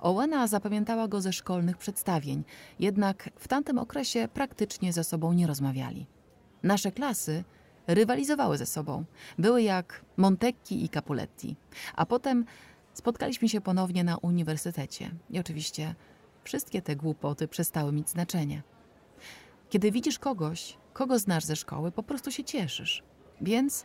Owena 0.00 0.46
zapamiętała 0.46 1.08
go 1.08 1.20
ze 1.20 1.32
szkolnych 1.32 1.76
przedstawień, 1.76 2.44
jednak 2.78 3.30
w 3.36 3.48
tamtym 3.48 3.78
okresie 3.78 4.28
praktycznie 4.34 4.92
ze 4.92 5.04
sobą 5.04 5.32
nie 5.32 5.46
rozmawiali. 5.46 6.06
Nasze 6.62 6.92
klasy 6.92 7.44
rywalizowały 7.86 8.58
ze 8.58 8.66
sobą. 8.66 9.04
Były 9.38 9.62
jak 9.62 10.04
Montecchi 10.16 10.84
i 10.84 10.88
Capuletti. 10.88 11.56
A 11.96 12.06
potem 12.06 12.44
spotkaliśmy 12.94 13.48
się 13.48 13.60
ponownie 13.60 14.04
na 14.04 14.16
uniwersytecie. 14.16 15.10
I 15.30 15.38
oczywiście 15.38 15.94
wszystkie 16.46 16.82
te 16.82 16.96
głupoty 16.96 17.48
przestały 17.48 17.92
mieć 17.92 18.08
znaczenie. 18.10 18.62
Kiedy 19.68 19.92
widzisz 19.92 20.18
kogoś, 20.18 20.78
kogo 20.92 21.18
znasz 21.18 21.44
ze 21.44 21.56
szkoły, 21.56 21.92
po 21.92 22.02
prostu 22.02 22.30
się 22.30 22.44
cieszysz. 22.44 23.02
Więc 23.40 23.84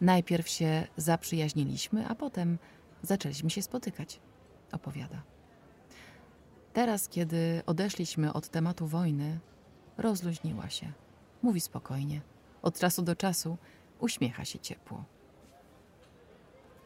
najpierw 0.00 0.48
się 0.48 0.86
zaprzyjaźniliśmy, 0.96 2.08
a 2.08 2.14
potem 2.14 2.58
zaczęliśmy 3.02 3.50
się 3.50 3.62
spotykać, 3.62 4.20
opowiada. 4.72 5.22
Teraz, 6.72 7.08
kiedy 7.08 7.62
odeszliśmy 7.66 8.32
od 8.32 8.48
tematu 8.48 8.86
wojny, 8.86 9.40
rozluźniła 9.98 10.70
się. 10.70 10.92
Mówi 11.42 11.60
spokojnie. 11.60 12.20
Od 12.62 12.78
czasu 12.78 13.02
do 13.02 13.16
czasu 13.16 13.58
uśmiecha 14.00 14.44
się 14.44 14.58
ciepło. 14.58 15.04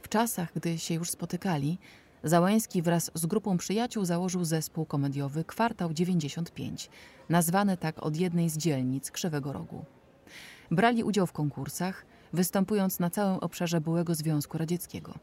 W 0.02 0.08
czasach, 0.08 0.52
gdy 0.54 0.78
się 0.78 0.94
już 0.94 1.10
spotykali, 1.10 1.78
Załęski 2.26 2.82
wraz 2.82 3.10
z 3.14 3.26
grupą 3.26 3.56
przyjaciół 3.56 4.04
założył 4.04 4.44
zespół 4.44 4.86
komediowy 4.86 5.44
Kwartał 5.44 5.92
95, 5.92 6.90
nazwany 7.28 7.76
tak 7.76 8.02
od 8.02 8.16
jednej 8.16 8.50
z 8.50 8.56
dzielnic 8.56 9.10
Krzywego 9.10 9.52
Rogu. 9.52 9.84
Brali 10.70 11.04
udział 11.04 11.26
w 11.26 11.32
konkursach, 11.32 12.06
występując 12.32 12.98
na 13.00 13.10
całym 13.10 13.38
obszarze 13.38 13.80
byłego 13.80 14.14
Związku 14.14 14.58
Radzieckiego. 14.58 15.14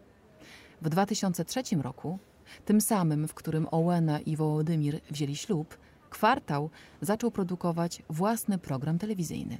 W 0.81 0.89
2003 0.89 1.61
roku, 1.81 2.19
tym 2.65 2.81
samym, 2.81 3.27
w 3.27 3.33
którym 3.33 3.67
Ołena 3.71 4.19
i 4.19 4.35
Wołodymir 4.35 4.99
wzięli 5.11 5.35
ślub, 5.35 5.77
Kwartał 6.09 6.69
zaczął 7.01 7.31
produkować 7.31 8.01
własny 8.09 8.57
program 8.57 8.99
telewizyjny. 8.99 9.57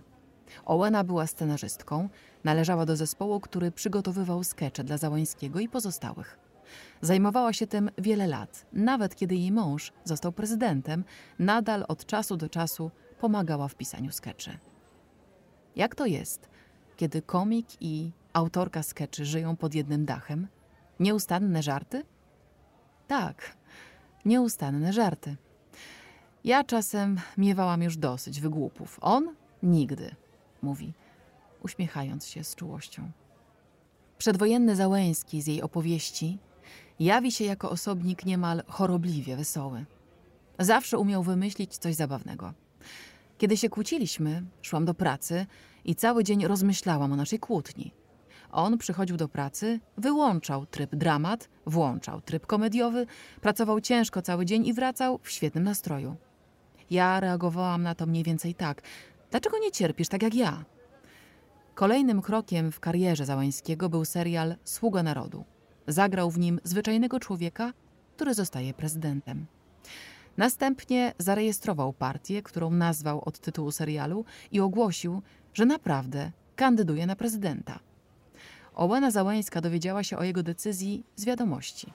Ołena 0.66 1.04
była 1.04 1.28
scenarzystką, 1.28 2.10
należała 2.44 2.86
do 2.86 2.96
zespołu, 2.96 3.40
który 3.40 3.72
przygotowywał 3.72 4.44
skecze 4.44 4.84
dla 4.84 4.98
Załańskiego 4.98 5.60
i 5.60 5.70
pozostałych. 5.70 6.43
Zajmowała 7.02 7.54
się 7.54 7.68
tym 7.68 7.90
wiele 7.98 8.28
lat. 8.28 8.66
Nawet 8.74 9.16
kiedy 9.16 9.36
jej 9.36 9.52
mąż 9.52 9.94
został 10.04 10.32
prezydentem, 10.32 11.04
nadal 11.40 11.86
od 11.88 12.06
czasu 12.06 12.38
do 12.38 12.50
czasu 12.50 12.92
pomagała 13.20 13.68
w 13.68 13.76
pisaniu 13.76 14.12
skeczy. 14.12 14.58
Jak 15.76 15.96
to 15.96 16.06
jest, 16.06 16.50
kiedy 16.98 17.22
komik 17.22 17.68
i 17.82 18.12
autorka 18.34 18.84
skeczy 18.84 19.26
żyją 19.26 19.56
pod 19.56 19.76
jednym 19.76 20.06
dachem? 20.06 20.48
Nieustanne 21.00 21.64
żarty? 21.64 22.04
Tak, 23.08 23.58
nieustanne 24.26 24.94
żarty. 24.94 25.38
Ja 26.44 26.64
czasem 26.64 27.20
miewałam 27.38 27.84
już 27.84 27.98
dosyć 27.98 28.42
wygłupów. 28.42 29.00
On 29.02 29.36
nigdy, 29.64 30.16
mówi, 30.62 30.94
uśmiechając 31.64 32.28
się 32.28 32.44
z 32.44 32.56
czułością. 32.56 33.12
Przedwojenny 34.18 34.76
Załęski 34.76 35.42
z 35.42 35.48
jej 35.48 35.62
opowieści 35.62 36.40
jawi 37.00 37.32
się 37.32 37.44
jako 37.44 37.70
osobnik 37.70 38.26
niemal 38.26 38.64
chorobliwie 38.68 39.36
wesoły. 39.36 39.86
Zawsze 40.60 40.98
umiał 40.98 41.24
wymyślić 41.24 41.78
coś 41.78 41.96
zabawnego. 41.96 42.54
Kiedy 43.38 43.58
się 43.58 43.70
kłóciliśmy, 43.70 44.44
szłam 44.62 44.86
do 44.86 44.94
pracy 44.94 45.46
i 45.86 45.96
cały 45.96 46.24
dzień 46.24 46.48
rozmyślałam 46.48 47.12
o 47.12 47.16
naszej 47.16 47.40
kłótni. 47.40 47.92
On 48.52 48.78
przychodził 48.78 49.18
do 49.18 49.28
pracy, 49.28 49.80
wyłączał 49.98 50.66
tryb 50.66 50.96
dramat, 50.96 51.50
włączał 51.66 52.22
tryb 52.22 52.48
komediowy, 52.48 53.06
pracował 53.42 53.82
ciężko 53.82 54.22
cały 54.22 54.46
dzień 54.46 54.68
i 54.68 54.74
wracał 54.74 55.20
w 55.24 55.30
świetnym 55.30 55.64
nastroju. 55.64 56.16
Ja 56.92 57.20
reagowałam 57.20 57.84
na 57.84 57.96
to 57.96 58.06
mniej 58.06 58.24
więcej 58.24 58.56
tak. 58.56 58.82
Dlaczego 59.32 59.60
nie 59.60 59.72
cierpisz 59.72 60.08
tak 60.08 60.24
jak 60.24 60.36
ja? 60.36 60.66
Kolejnym 61.76 62.22
krokiem 62.22 62.72
w 62.72 62.80
karierze 62.80 63.26
Załańskiego 63.26 63.90
był 63.90 64.06
serial 64.06 64.56
Sługa 64.64 65.04
Narodu. 65.04 65.46
Zagrał 65.88 66.32
w 66.32 66.40
nim 66.40 66.60
zwyczajnego 66.64 67.20
człowieka, 67.20 67.74
który 68.16 68.34
zostaje 68.34 68.74
prezydentem. 68.74 69.46
Następnie 70.38 71.14
zarejestrował 71.18 71.94
partię, 71.94 72.42
którą 72.42 72.70
nazwał 72.70 73.22
od 73.26 73.40
tytułu 73.40 73.72
serialu 73.72 74.26
i 74.52 74.60
ogłosił, 74.60 75.22
że 75.54 75.66
naprawdę 75.66 76.32
kandyduje 76.56 77.06
na 77.06 77.16
prezydenta. 77.16 77.80
Ołena 78.76 79.12
Załańska 79.12 79.62
dowiedziała 79.62 80.04
się 80.04 80.18
o 80.18 80.24
jego 80.24 80.44
decyzji 80.44 81.04
z 81.16 81.26
wiadomości. 81.26 81.94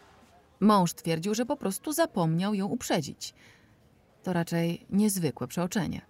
Mąż 0.61 0.95
twierdził, 0.95 1.35
że 1.35 1.47
po 1.47 1.57
prostu 1.57 1.93
zapomniał 1.93 2.55
ją 2.55 2.67
uprzedzić. 2.67 3.35
To 4.23 4.33
raczej 4.33 4.87
niezwykłe 4.91 5.49
przeoczenie. 5.49 6.01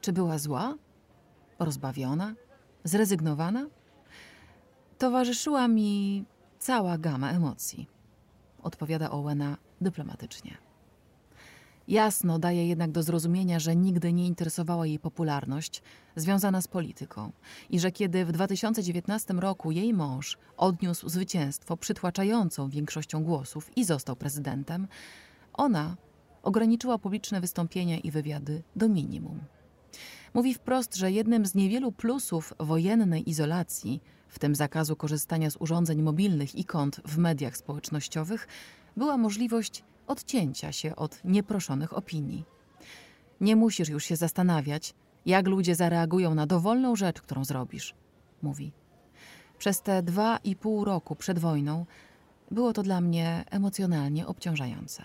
Czy 0.00 0.12
była 0.12 0.38
zła? 0.38 0.74
Rozbawiona? 1.58 2.34
Zrezygnowana? 2.84 3.66
Towarzyszyła 4.98 5.68
mi 5.68 6.24
cała 6.58 6.98
gama 6.98 7.30
emocji, 7.30 7.86
odpowiada 8.62 9.10
Owena 9.10 9.56
dyplomatycznie. 9.80 10.56
Jasno 11.88 12.38
daje 12.38 12.68
jednak 12.68 12.90
do 12.90 13.02
zrozumienia, 13.02 13.58
że 13.58 13.76
nigdy 13.76 14.12
nie 14.12 14.26
interesowała 14.26 14.86
jej 14.86 14.98
popularność 14.98 15.82
związana 16.16 16.62
z 16.62 16.68
polityką 16.68 17.32
i 17.70 17.80
że 17.80 17.92
kiedy 17.92 18.24
w 18.24 18.32
2019 18.32 19.34
roku 19.34 19.70
jej 19.70 19.94
mąż 19.94 20.38
odniósł 20.56 21.08
zwycięstwo 21.08 21.76
przytłaczającą 21.76 22.68
większością 22.68 23.24
głosów 23.24 23.76
i 23.76 23.84
został 23.84 24.16
prezydentem, 24.16 24.88
ona 25.52 25.96
ograniczyła 26.42 26.98
publiczne 26.98 27.40
wystąpienia 27.40 27.98
i 27.98 28.10
wywiady 28.10 28.62
do 28.76 28.88
minimum. 28.88 29.40
Mówi 30.34 30.54
wprost, 30.54 30.96
że 30.96 31.12
jednym 31.12 31.46
z 31.46 31.54
niewielu 31.54 31.92
plusów 31.92 32.54
wojennej 32.58 33.30
izolacji, 33.30 34.00
w 34.28 34.38
tym 34.38 34.54
zakazu 34.54 34.96
korzystania 34.96 35.50
z 35.50 35.56
urządzeń 35.56 36.02
mobilnych 36.02 36.54
i 36.54 36.64
kont 36.64 37.00
w 37.04 37.18
mediach 37.18 37.56
społecznościowych, 37.56 38.48
była 38.96 39.16
możliwość 39.16 39.84
odcięcia 40.06 40.72
się 40.72 40.96
od 40.96 41.24
nieproszonych 41.24 41.96
opinii. 41.96 42.44
Nie 43.40 43.56
musisz 43.56 43.88
już 43.88 44.04
się 44.04 44.16
zastanawiać, 44.16 44.94
jak 45.26 45.46
ludzie 45.46 45.74
zareagują 45.74 46.34
na 46.34 46.46
dowolną 46.46 46.96
rzecz, 46.96 47.20
którą 47.20 47.44
zrobisz, 47.44 47.94
mówi. 48.42 48.72
Przez 49.58 49.82
te 49.82 50.02
dwa 50.02 50.38
i 50.44 50.56
pół 50.56 50.84
roku 50.84 51.16
przed 51.16 51.38
wojną 51.38 51.86
było 52.50 52.72
to 52.72 52.82
dla 52.82 53.00
mnie 53.00 53.44
emocjonalnie 53.50 54.26
obciążające. 54.26 55.04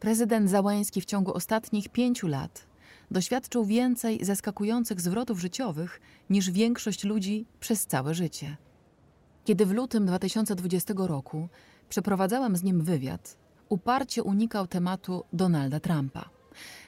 Prezydent 0.00 0.50
Załański 0.50 1.00
w 1.00 1.04
ciągu 1.04 1.32
ostatnich 1.32 1.88
pięciu 1.88 2.28
lat 2.28 2.66
doświadczył 3.10 3.64
więcej 3.64 4.24
zaskakujących 4.24 5.00
zwrotów 5.00 5.40
życiowych 5.40 6.00
niż 6.30 6.50
większość 6.50 7.04
ludzi 7.04 7.46
przez 7.60 7.86
całe 7.86 8.14
życie. 8.14 8.56
Kiedy 9.44 9.66
w 9.66 9.72
lutym 9.72 10.06
2020 10.06 10.94
roku 10.96 11.48
przeprowadzałam 11.88 12.56
z 12.56 12.62
nim 12.62 12.84
wywiad, 12.84 13.36
uparcie 13.68 14.22
unikał 14.22 14.66
tematu 14.66 15.24
Donalda 15.32 15.80
Trumpa, 15.80 16.30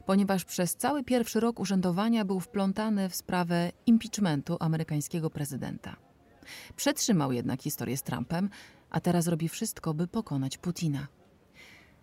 ponieważ 0.07 0.45
przez 0.45 0.77
cały 0.77 1.05
pierwszy 1.05 1.41
rok 1.41 1.61
urzędowania 1.61 2.25
był 2.25 2.41
wplątany 2.41 3.09
w 3.09 3.17
sprawę 3.17 3.73
impeachmentu 3.87 4.57
amerykańskiego 4.61 5.31
prezydenta. 5.31 5.97
Przetrzymał 6.77 7.33
jednak 7.33 7.63
historię 7.63 7.97
z 7.97 8.03
Trumpem, 8.03 8.51
a 8.91 9.01
teraz 9.01 9.27
robi 9.27 9.49
wszystko, 9.49 9.95
by 9.95 10.07
pokonać 10.07 10.59
Putina. 10.59 11.07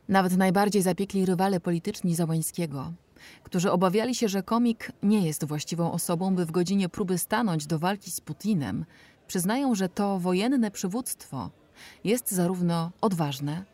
Nawet 0.10 0.38
najbardziej 0.38 0.82
zapiekli 0.82 1.26
rywale 1.26 1.60
polityczni 1.60 2.16
Załańskiego 2.16 2.94
którzy 3.44 3.72
obawiali 3.72 4.16
się, 4.16 4.30
że 4.30 4.44
komik 4.44 4.92
nie 5.04 5.26
jest 5.26 5.46
właściwą 5.46 5.92
osobą, 5.92 6.36
by 6.36 6.46
w 6.46 6.52
godzinie 6.52 6.90
próby 6.90 7.18
stanąć 7.18 7.68
do 7.68 7.80
walki 7.80 8.12
z 8.12 8.22
Putinem, 8.22 8.86
przyznają, 9.28 9.76
że 9.76 9.90
to 9.90 10.20
wojenne 10.20 10.72
przywództwo 10.72 11.50
jest 12.04 12.32
zarówno 12.32 12.92
odważne, 13.02 13.66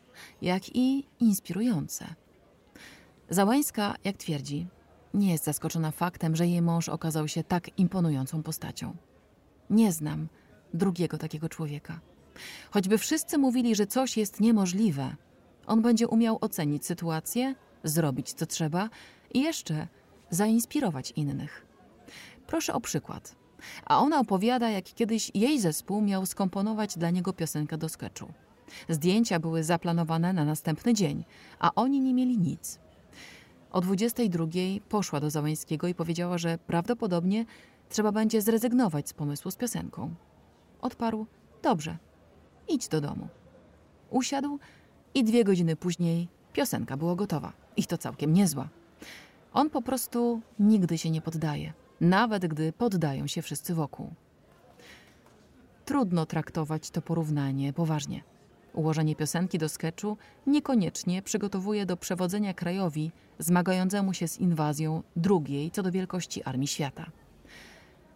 jak 0.42 0.76
i 0.76 1.06
inspirujące. 1.20 2.14
Załańska, 3.30 3.94
jak 4.04 4.16
twierdzi, 4.16 4.66
nie 5.14 5.32
jest 5.32 5.44
zaskoczona 5.44 5.90
faktem, 5.90 6.36
że 6.36 6.46
jej 6.46 6.62
mąż 6.62 6.88
okazał 6.88 7.28
się 7.28 7.44
tak 7.44 7.78
imponującą 7.78 8.42
postacią. 8.42 8.96
Nie 9.70 9.92
znam 9.92 10.28
drugiego 10.74 11.18
takiego 11.18 11.48
człowieka. 11.48 12.00
Choćby 12.70 12.98
wszyscy 12.98 13.38
mówili, 13.38 13.74
że 13.74 13.86
coś 13.86 14.16
jest 14.16 14.40
niemożliwe, 14.40 15.16
on 15.66 15.82
będzie 15.82 16.08
umiał 16.08 16.38
ocenić 16.40 16.86
sytuację, 16.86 17.54
zrobić 17.84 18.32
co 18.32 18.46
trzeba 18.46 18.88
i 19.34 19.40
jeszcze 19.40 19.88
zainspirować 20.30 21.12
innych. 21.16 21.66
Proszę 22.46 22.74
o 22.74 22.80
przykład. 22.80 23.36
A 23.84 23.98
ona 23.98 24.20
opowiada, 24.20 24.70
jak 24.70 24.84
kiedyś 24.84 25.30
jej 25.34 25.60
zespół 25.60 26.00
miał 26.00 26.26
skomponować 26.26 26.98
dla 26.98 27.10
niego 27.10 27.32
piosenkę 27.32 27.78
do 27.78 27.88
sketchu. 27.88 28.32
Zdjęcia 28.88 29.40
były 29.40 29.64
zaplanowane 29.64 30.32
na 30.32 30.44
następny 30.44 30.94
dzień, 30.94 31.24
a 31.58 31.70
oni 31.74 32.00
nie 32.00 32.14
mieli 32.14 32.38
nic. 32.38 32.78
O 33.70 33.80
22 33.80 34.46
poszła 34.88 35.20
do 35.20 35.30
Załęskiego 35.30 35.88
i 35.88 35.94
powiedziała, 35.94 36.38
że 36.38 36.58
prawdopodobnie 36.58 37.44
trzeba 37.88 38.12
będzie 38.12 38.42
zrezygnować 38.42 39.08
z 39.08 39.12
pomysłu 39.12 39.50
z 39.50 39.56
piosenką. 39.56 40.14
Odparł: 40.80 41.26
Dobrze, 41.62 41.98
idź 42.68 42.88
do 42.88 43.00
domu. 43.00 43.28
Usiadł 44.10 44.58
i 45.14 45.24
dwie 45.24 45.44
godziny 45.44 45.76
później 45.76 46.28
piosenka 46.52 46.96
była 46.96 47.14
gotowa. 47.14 47.52
I 47.76 47.84
to 47.84 47.98
całkiem 47.98 48.32
niezła. 48.32 48.68
On 49.52 49.70
po 49.70 49.82
prostu 49.82 50.40
nigdy 50.58 50.98
się 50.98 51.10
nie 51.10 51.20
poddaje, 51.20 51.72
nawet 52.00 52.46
gdy 52.46 52.72
poddają 52.72 53.26
się 53.26 53.42
wszyscy 53.42 53.74
wokół. 53.74 54.10
Trudno 55.84 56.26
traktować 56.26 56.90
to 56.90 57.02
porównanie 57.02 57.72
poważnie. 57.72 58.22
Ułożenie 58.72 59.16
piosenki 59.16 59.58
do 59.58 59.68
sketchu 59.68 60.16
niekoniecznie 60.46 61.22
przygotowuje 61.22 61.86
do 61.86 61.96
przewodzenia 61.96 62.54
krajowi 62.54 63.10
zmagającemu 63.38 64.14
się 64.14 64.28
z 64.28 64.38
inwazją 64.38 65.02
drugiej 65.16 65.70
co 65.70 65.82
do 65.82 65.92
wielkości 65.92 66.42
armii 66.42 66.68
świata. 66.68 67.10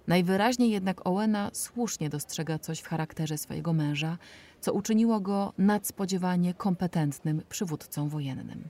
Najwyraźniej 0.07 0.71
jednak 0.71 1.07
Owena 1.07 1.51
słusznie 1.53 2.11
dostrzega 2.11 2.59
coś 2.59 2.81
w 2.81 2.89
charakterze 2.89 3.39
swojego 3.39 3.73
męża, 3.73 4.19
co 4.61 4.73
uczyniło 4.73 5.21
go 5.21 5.53
nadspodziewanie 5.59 6.55
kompetentnym 6.55 7.43
przywódcą 7.49 8.09
wojennym. 8.09 8.69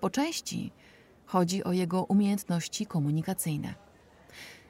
Po 0.00 0.10
części 0.10 0.72
chodzi 1.26 1.64
o 1.64 1.72
jego 1.72 2.04
umiejętności 2.04 2.86
komunikacyjne. 2.86 3.74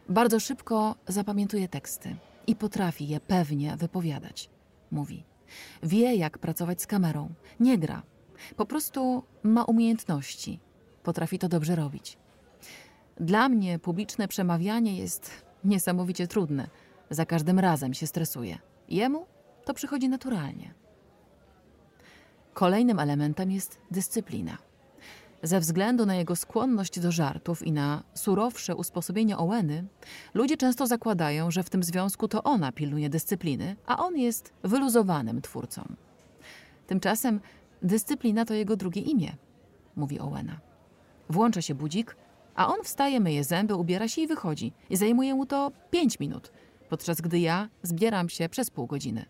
Bardzo 0.09 0.41
szybko 0.41 0.95
zapamiętuje 1.09 1.69
teksty 1.69 2.17
i 2.47 2.57
potrafi 2.57 3.09
je 3.09 3.21
pewnie 3.21 3.77
wypowiadać. 3.77 4.51
Mówi: 4.91 5.25
Wie, 5.83 6.15
jak 6.15 6.39
pracować 6.39 6.83
z 6.83 6.87
kamerą, 6.87 7.29
nie 7.61 7.79
gra, 7.79 8.03
po 8.57 8.67
prostu 8.67 9.23
ma 9.43 9.65
umiejętności, 9.65 10.61
potrafi 11.03 11.39
to 11.39 11.49
dobrze 11.49 11.77
robić. 11.77 12.19
Dla 13.17 13.49
mnie 13.49 13.79
publiczne 13.79 14.29
przemawianie 14.29 14.97
jest 14.97 15.31
niesamowicie 15.65 16.27
trudne. 16.27 16.69
Za 17.11 17.27
każdym 17.27 17.59
razem 17.59 17.95
się 17.95 18.07
stresuję. 18.07 18.59
Jemu 18.89 19.27
to 19.65 19.75
przychodzi 19.75 20.09
naturalnie. 20.09 20.75
Kolejnym 22.55 22.99
elementem 22.99 23.51
jest 23.51 23.79
dyscyplina. 23.91 24.59
Ze 25.43 25.61
względu 25.61 26.07
na 26.07 26.15
jego 26.15 26.37
skłonność 26.37 27.01
do 27.01 27.13
żartów 27.13 27.67
i 27.67 27.73
na 27.73 28.03
surowsze 28.15 28.77
usposobienie 28.77 29.39
Oweny, 29.39 29.85
ludzie 30.35 30.57
często 30.57 30.87
zakładają, 30.87 31.51
że 31.51 31.63
w 31.63 31.71
tym 31.71 31.83
związku 31.83 32.29
to 32.29 32.43
ona 32.43 32.73
pilnuje 32.73 33.11
dyscypliny, 33.11 33.77
a 33.87 34.05
on 34.05 34.17
jest 34.19 34.53
wyluzowanym 34.63 35.43
twórcą. 35.43 35.83
Tymczasem 36.87 37.41
dyscyplina 37.83 38.45
to 38.45 38.55
jego 38.55 38.77
drugie 38.77 39.03
imię, 39.03 39.37
mówi 39.97 40.21
Owena. 40.21 40.61
Włącza 41.31 41.63
się 41.63 41.75
budzik, 41.75 42.17
a 42.61 42.67
on 42.67 42.85
wstaje, 42.85 43.21
myje 43.21 43.45
zęby, 43.45 43.75
ubiera 43.75 44.09
się 44.09 44.23
i 44.23 44.27
wychodzi. 44.27 44.73
I 44.91 44.97
zajmuje 44.97 45.35
mu 45.35 45.47
to 45.47 45.73
pięć 45.91 46.21
minut, 46.21 46.53
podczas 46.89 47.21
gdy 47.21 47.39
ja 47.39 47.69
zbieram 47.83 48.29
się 48.29 48.49
przez 48.49 48.71
pół 48.71 48.87
godziny. 48.87 49.25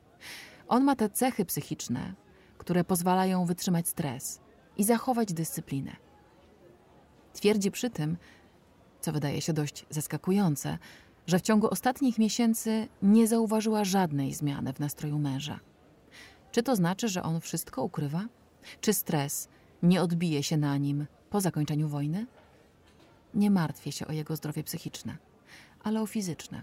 On 0.68 0.84
ma 0.84 0.96
te 0.96 1.10
cechy 1.10 1.44
psychiczne, 1.44 2.14
które 2.58 2.84
pozwalają 2.84 3.44
wytrzymać 3.44 3.88
stres 3.88 4.40
i 4.76 4.84
zachować 4.84 5.32
dyscyplinę. 5.32 5.96
Twierdzi 7.32 7.70
przy 7.70 7.90
tym, 7.90 8.16
co 9.00 9.12
wydaje 9.12 9.40
się 9.40 9.52
dość 9.52 9.86
zaskakujące, 9.90 10.78
że 11.26 11.38
w 11.38 11.42
ciągu 11.42 11.68
ostatnich 11.68 12.18
miesięcy 12.18 12.88
nie 13.02 13.28
zauważyła 13.28 13.84
żadnej 13.84 14.34
zmiany 14.34 14.72
w 14.72 14.80
nastroju 14.80 15.18
męża. 15.18 15.60
Czy 16.52 16.62
to 16.62 16.76
znaczy, 16.76 17.08
że 17.08 17.22
on 17.22 17.40
wszystko 17.40 17.82
ukrywa? 17.82 18.24
Czy 18.80 18.92
stres 18.92 19.48
nie 19.82 20.02
odbije 20.02 20.42
się 20.42 20.56
na 20.56 20.76
nim 20.76 21.06
po 21.30 21.40
zakończeniu 21.40 21.88
wojny? 21.88 22.26
Nie 23.34 23.50
martwię 23.50 23.92
się 23.92 24.06
o 24.06 24.12
jego 24.12 24.36
zdrowie 24.36 24.64
psychiczne, 24.64 25.16
ale 25.84 26.02
o 26.02 26.06
fizyczne. 26.06 26.62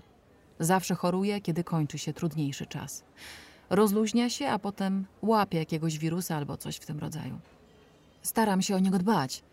Zawsze 0.59 0.95
choruje, 0.95 1.41
kiedy 1.41 1.63
kończy 1.63 1.97
się 1.97 2.13
trudniejszy 2.13 2.65
czas. 2.65 3.03
Rozluźnia 3.69 4.29
się, 4.29 4.47
a 4.47 4.59
potem 4.59 5.05
łapie 5.21 5.57
jakiegoś 5.57 5.97
wirusa 5.97 6.35
albo 6.35 6.57
coś 6.57 6.75
w 6.77 6.85
tym 6.85 6.99
rodzaju. 6.99 7.39
Staram 8.21 8.61
się 8.61 8.75
o 8.75 8.79
niego 8.79 8.97
dbać, 8.97 9.43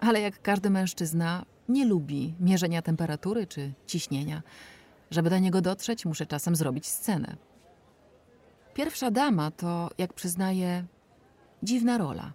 ale 0.00 0.20
jak 0.20 0.42
każdy 0.42 0.70
mężczyzna, 0.70 1.44
nie 1.68 1.86
lubi 1.86 2.34
mierzenia 2.40 2.82
temperatury 2.82 3.46
czy 3.46 3.72
ciśnienia. 3.86 4.42
Żeby 5.10 5.30
do 5.30 5.38
niego 5.38 5.60
dotrzeć, 5.60 6.04
muszę 6.06 6.26
czasem 6.26 6.56
zrobić 6.56 6.86
scenę. 6.86 7.36
Pierwsza 8.74 9.10
dama 9.10 9.50
to, 9.50 9.90
jak 9.98 10.12
przyznaję, 10.12 10.84
dziwna 11.62 11.98
rola, 11.98 12.32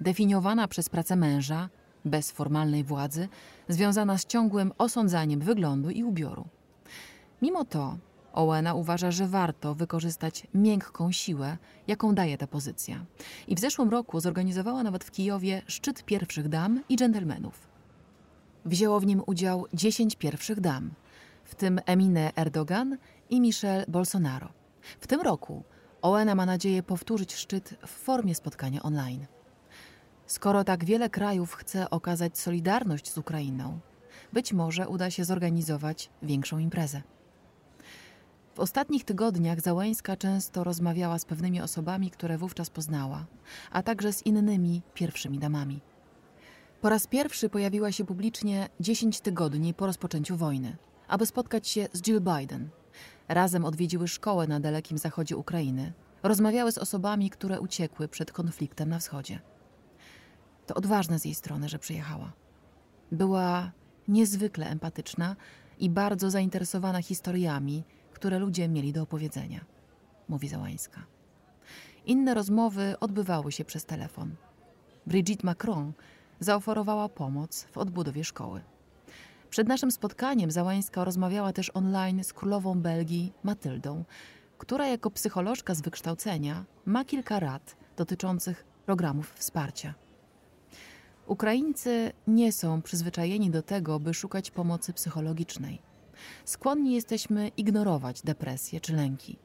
definiowana 0.00 0.68
przez 0.68 0.88
pracę 0.88 1.16
męża, 1.16 1.68
bez 2.04 2.30
formalnej 2.30 2.84
władzy, 2.84 3.28
związana 3.68 4.18
z 4.18 4.26
ciągłym 4.26 4.72
osądzaniem 4.78 5.40
wyglądu 5.40 5.90
i 5.90 6.04
ubioru. 6.04 6.44
Mimo 7.42 7.64
to 7.64 7.96
Owena 8.32 8.74
uważa, 8.74 9.10
że 9.10 9.26
warto 9.26 9.74
wykorzystać 9.74 10.46
miękką 10.54 11.12
siłę, 11.12 11.56
jaką 11.86 12.14
daje 12.14 12.38
ta 12.38 12.46
pozycja. 12.46 13.04
I 13.48 13.54
w 13.54 13.60
zeszłym 13.60 13.88
roku 13.88 14.20
zorganizowała 14.20 14.82
nawet 14.82 15.04
w 15.04 15.10
Kijowie 15.10 15.62
szczyt 15.66 16.04
pierwszych 16.04 16.48
dam 16.48 16.82
i 16.88 16.96
dżentelmenów. 16.96 17.68
Wzięło 18.64 19.00
w 19.00 19.06
nim 19.06 19.22
udział 19.26 19.66
10 19.74 20.16
pierwszych 20.16 20.60
dam, 20.60 20.90
w 21.44 21.54
tym 21.54 21.80
Emine 21.86 22.32
Erdogan 22.36 22.96
i 23.30 23.40
Michelle 23.40 23.84
Bolsonaro. 23.88 24.48
W 25.00 25.06
tym 25.06 25.20
roku 25.20 25.62
Owena 26.02 26.34
ma 26.34 26.46
nadzieję 26.46 26.82
powtórzyć 26.82 27.34
szczyt 27.34 27.74
w 27.86 27.90
formie 27.90 28.34
spotkania 28.34 28.82
online. 28.82 29.26
Skoro 30.28 30.64
tak 30.64 30.84
wiele 30.84 31.10
krajów 31.10 31.54
chce 31.54 31.90
okazać 31.90 32.38
solidarność 32.38 33.12
z 33.12 33.18
Ukrainą, 33.18 33.80
być 34.32 34.52
może 34.52 34.88
uda 34.88 35.10
się 35.10 35.24
zorganizować 35.24 36.10
większą 36.22 36.58
imprezę. 36.58 37.02
W 38.54 38.60
ostatnich 38.60 39.04
tygodniach 39.04 39.60
Załęska 39.60 40.16
często 40.16 40.64
rozmawiała 40.64 41.18
z 41.18 41.24
pewnymi 41.24 41.60
osobami, 41.60 42.10
które 42.10 42.38
wówczas 42.38 42.70
poznała, 42.70 43.26
a 43.70 43.82
także 43.82 44.12
z 44.12 44.26
innymi 44.26 44.82
pierwszymi 44.94 45.38
damami. 45.38 45.80
Po 46.80 46.88
raz 46.88 47.06
pierwszy 47.06 47.48
pojawiła 47.48 47.92
się 47.92 48.04
publicznie 48.04 48.68
10 48.80 49.20
tygodni 49.20 49.74
po 49.74 49.86
rozpoczęciu 49.86 50.36
wojny, 50.36 50.76
aby 51.08 51.26
spotkać 51.26 51.68
się 51.68 51.88
z 51.92 52.02
Jill 52.02 52.20
Biden. 52.20 52.68
Razem 53.28 53.64
odwiedziły 53.64 54.08
szkołę 54.08 54.46
na 54.46 54.60
dalekim 54.60 54.98
zachodzie 54.98 55.36
Ukrainy, 55.36 55.92
rozmawiały 56.22 56.72
z 56.72 56.78
osobami, 56.78 57.30
które 57.30 57.60
uciekły 57.60 58.08
przed 58.08 58.32
konfliktem 58.32 58.88
na 58.88 58.98
wschodzie. 58.98 59.40
To 60.68 60.74
odważne 60.74 61.18
z 61.18 61.24
jej 61.24 61.34
strony, 61.34 61.68
że 61.68 61.78
przyjechała. 61.78 62.32
Była 63.12 63.72
niezwykle 64.08 64.66
empatyczna 64.66 65.36
i 65.78 65.90
bardzo 65.90 66.30
zainteresowana 66.30 67.02
historiami, 67.02 67.84
które 68.12 68.38
ludzie 68.38 68.68
mieli 68.68 68.92
do 68.92 69.02
opowiedzenia, 69.02 69.64
mówi 70.28 70.48
Załańska. 70.48 71.06
Inne 72.06 72.34
rozmowy 72.34 72.94
odbywały 73.00 73.52
się 73.52 73.64
przez 73.64 73.84
telefon. 73.84 74.34
Brigitte 75.06 75.46
Macron 75.46 75.92
zaoferowała 76.40 77.08
pomoc 77.08 77.66
w 77.70 77.78
odbudowie 77.78 78.24
szkoły. 78.24 78.60
Przed 79.50 79.68
naszym 79.68 79.90
spotkaniem 79.90 80.50
Załańska 80.50 81.04
rozmawiała 81.04 81.52
też 81.52 81.70
online 81.74 82.24
z 82.24 82.32
królową 82.32 82.80
Belgii 82.80 83.32
Matyldą, 83.42 84.04
która 84.58 84.86
jako 84.86 85.10
psycholożka 85.10 85.74
z 85.74 85.80
wykształcenia 85.80 86.64
ma 86.86 87.04
kilka 87.04 87.40
rad 87.40 87.76
dotyczących 87.96 88.64
programów 88.86 89.32
wsparcia. 89.32 89.94
Ukraińcy 91.28 92.12
nie 92.26 92.52
są 92.52 92.82
przyzwyczajeni 92.82 93.50
do 93.50 93.62
tego, 93.62 94.00
by 94.00 94.14
szukać 94.14 94.50
pomocy 94.50 94.92
psychologicznej. 94.92 95.82
Skłonni 96.44 96.94
jesteśmy 96.94 97.48
ignorować 97.48 98.22
depresję 98.22 98.80
czy 98.80 98.96
lęki. 98.96 99.38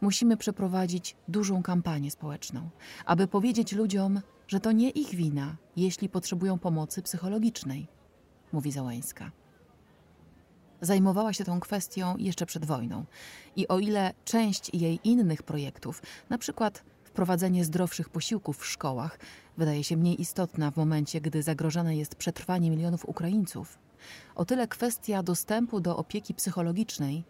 Musimy 0.00 0.36
przeprowadzić 0.36 1.16
dużą 1.28 1.62
kampanię 1.62 2.10
społeczną, 2.10 2.70
aby 3.04 3.26
powiedzieć 3.26 3.72
ludziom, 3.72 4.20
że 4.48 4.60
to 4.60 4.72
nie 4.72 4.90
ich 4.90 5.14
wina, 5.14 5.56
jeśli 5.76 6.08
potrzebują 6.08 6.58
pomocy 6.58 7.02
psychologicznej, 7.02 7.86
mówi 8.52 8.72
Załańska. 8.72 9.30
Zajmowała 10.80 11.32
się 11.32 11.44
tą 11.44 11.60
kwestią 11.60 12.16
jeszcze 12.16 12.46
przed 12.46 12.64
wojną 12.64 13.04
i 13.56 13.68
o 13.68 13.78
ile 13.78 14.14
część 14.24 14.74
jej 14.74 15.00
innych 15.04 15.42
projektów, 15.42 16.02
na 16.30 16.38
przykład 16.38 16.84
wprowadzenie 17.18 17.64
zdrowszych 17.64 18.08
posiłków 18.08 18.58
w 18.58 18.66
szkołach, 18.66 19.18
wydaje 19.56 19.84
się 19.84 19.96
mniej 19.96 20.20
istotna 20.20 20.70
w 20.70 20.76
momencie, 20.76 21.20
gdy 21.20 21.42
zagrożone 21.42 21.96
jest 21.96 22.14
przetrwanie 22.14 22.70
milionów 22.70 23.08
Ukraińców, 23.08 23.78
o 24.34 24.44
tyle 24.44 24.68
kwestia 24.68 25.22
dostępu 25.22 25.80
do 25.80 25.96
opieki 25.96 26.34
psychologicznej 26.34 27.24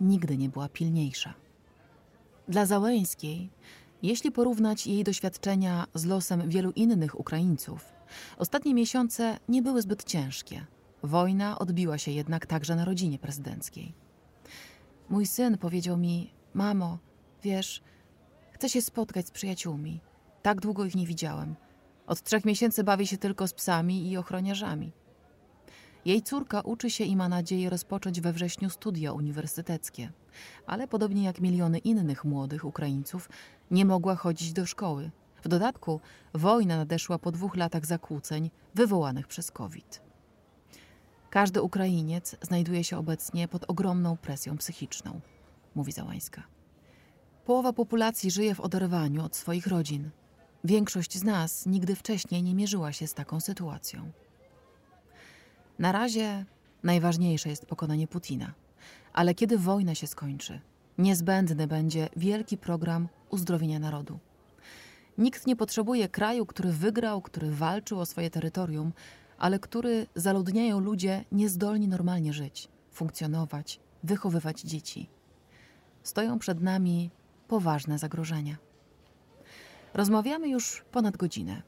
nigdy 0.00 0.36
nie 0.36 0.48
była 0.48 0.68
pilniejsza. 0.68 1.34
Dla 2.48 2.66
Załęskiej, 2.66 3.50
jeśli 4.02 4.32
porównać 4.32 4.86
jej 4.86 5.04
doświadczenia 5.04 5.86
z 5.94 6.04
losem 6.04 6.48
wielu 6.48 6.70
innych 6.70 7.20
Ukraińców, 7.20 7.92
ostatnie 8.38 8.74
miesiące 8.74 9.38
nie 9.48 9.62
były 9.62 9.82
zbyt 9.82 10.04
ciężkie. 10.04 10.66
Wojna 11.02 11.58
odbiła 11.58 11.98
się 11.98 12.10
jednak 12.10 12.46
także 12.46 12.76
na 12.76 12.84
rodzinie 12.84 13.18
prezydenckiej. 13.18 13.94
Mój 15.08 15.26
syn 15.26 15.58
powiedział 15.58 15.96
mi: 15.96 16.30
Mamo, 16.54 16.98
wiesz, 17.42 17.82
chcę 18.54 18.68
się 18.68 18.82
spotkać 18.82 19.26
z 19.26 19.30
przyjaciółmi. 19.30 20.00
Tak 20.42 20.60
długo 20.60 20.84
ich 20.84 20.94
nie 20.94 21.06
widziałem. 21.06 21.54
Od 22.06 22.22
trzech 22.22 22.44
miesięcy 22.44 22.84
bawię 22.84 23.06
się 23.06 23.18
tylko 23.18 23.48
z 23.48 23.52
psami 23.52 24.10
i 24.10 24.16
ochroniarzami. 24.16 24.92
Jej 26.04 26.22
córka 26.22 26.60
uczy 26.60 26.90
się 26.90 27.04
i 27.04 27.16
ma 27.16 27.28
nadzieję 27.28 27.70
rozpocząć 27.70 28.20
we 28.20 28.32
wrześniu 28.32 28.70
studia 28.70 29.12
uniwersyteckie, 29.12 30.12
ale 30.66 30.88
podobnie 30.88 31.24
jak 31.24 31.40
miliony 31.40 31.78
innych 31.78 32.24
młodych 32.24 32.64
Ukraińców, 32.64 33.28
nie 33.70 33.84
mogła 33.84 34.14
chodzić 34.14 34.52
do 34.52 34.66
szkoły. 34.66 35.10
W 35.42 35.48
dodatku 35.48 36.00
wojna 36.34 36.76
nadeszła 36.76 37.18
po 37.18 37.32
dwóch 37.32 37.56
latach 37.56 37.86
zakłóceń 37.86 38.50
wywołanych 38.74 39.26
przez 39.26 39.50
COVID. 39.50 40.02
Każdy 41.30 41.62
Ukrainiec 41.62 42.36
znajduje 42.42 42.84
się 42.84 42.98
obecnie 42.98 43.48
pod 43.48 43.64
ogromną 43.70 44.16
presją 44.16 44.58
psychiczną, 44.58 45.20
mówi 45.74 45.92
Załańska. 45.92 46.53
Połowa 47.44 47.72
populacji 47.72 48.30
żyje 48.30 48.54
w 48.54 48.60
oderwaniu 48.60 49.24
od 49.24 49.36
swoich 49.36 49.66
rodzin. 49.66 50.10
Większość 50.64 51.18
z 51.18 51.24
nas 51.24 51.66
nigdy 51.66 51.96
wcześniej 51.96 52.42
nie 52.42 52.54
mierzyła 52.54 52.92
się 52.92 53.06
z 53.06 53.14
taką 53.14 53.40
sytuacją. 53.40 54.10
Na 55.78 55.92
razie 55.92 56.44
najważniejsze 56.82 57.48
jest 57.48 57.66
pokonanie 57.66 58.08
Putina, 58.08 58.54
ale 59.12 59.34
kiedy 59.34 59.58
wojna 59.58 59.94
się 59.94 60.06
skończy, 60.06 60.60
niezbędny 60.98 61.66
będzie 61.66 62.08
wielki 62.16 62.58
program 62.58 63.08
uzdrowienia 63.30 63.78
narodu. 63.78 64.18
Nikt 65.18 65.46
nie 65.46 65.56
potrzebuje 65.56 66.08
kraju, 66.08 66.46
który 66.46 66.72
wygrał, 66.72 67.22
który 67.22 67.50
walczył 67.50 68.00
o 68.00 68.06
swoje 68.06 68.30
terytorium, 68.30 68.92
ale 69.38 69.58
który 69.58 70.06
zaludniają 70.14 70.80
ludzie 70.80 71.24
niezdolni 71.32 71.88
normalnie 71.88 72.32
żyć, 72.32 72.68
funkcjonować, 72.90 73.80
wychowywać 74.02 74.60
dzieci. 74.60 75.08
Stoją 76.02 76.38
przed 76.38 76.60
nami 76.60 77.10
poważne 77.48 77.98
zagrożenia. 77.98 78.56
Rozmawiamy 79.94 80.48
już 80.48 80.84
ponad 80.90 81.16
godzinę, 81.16 81.62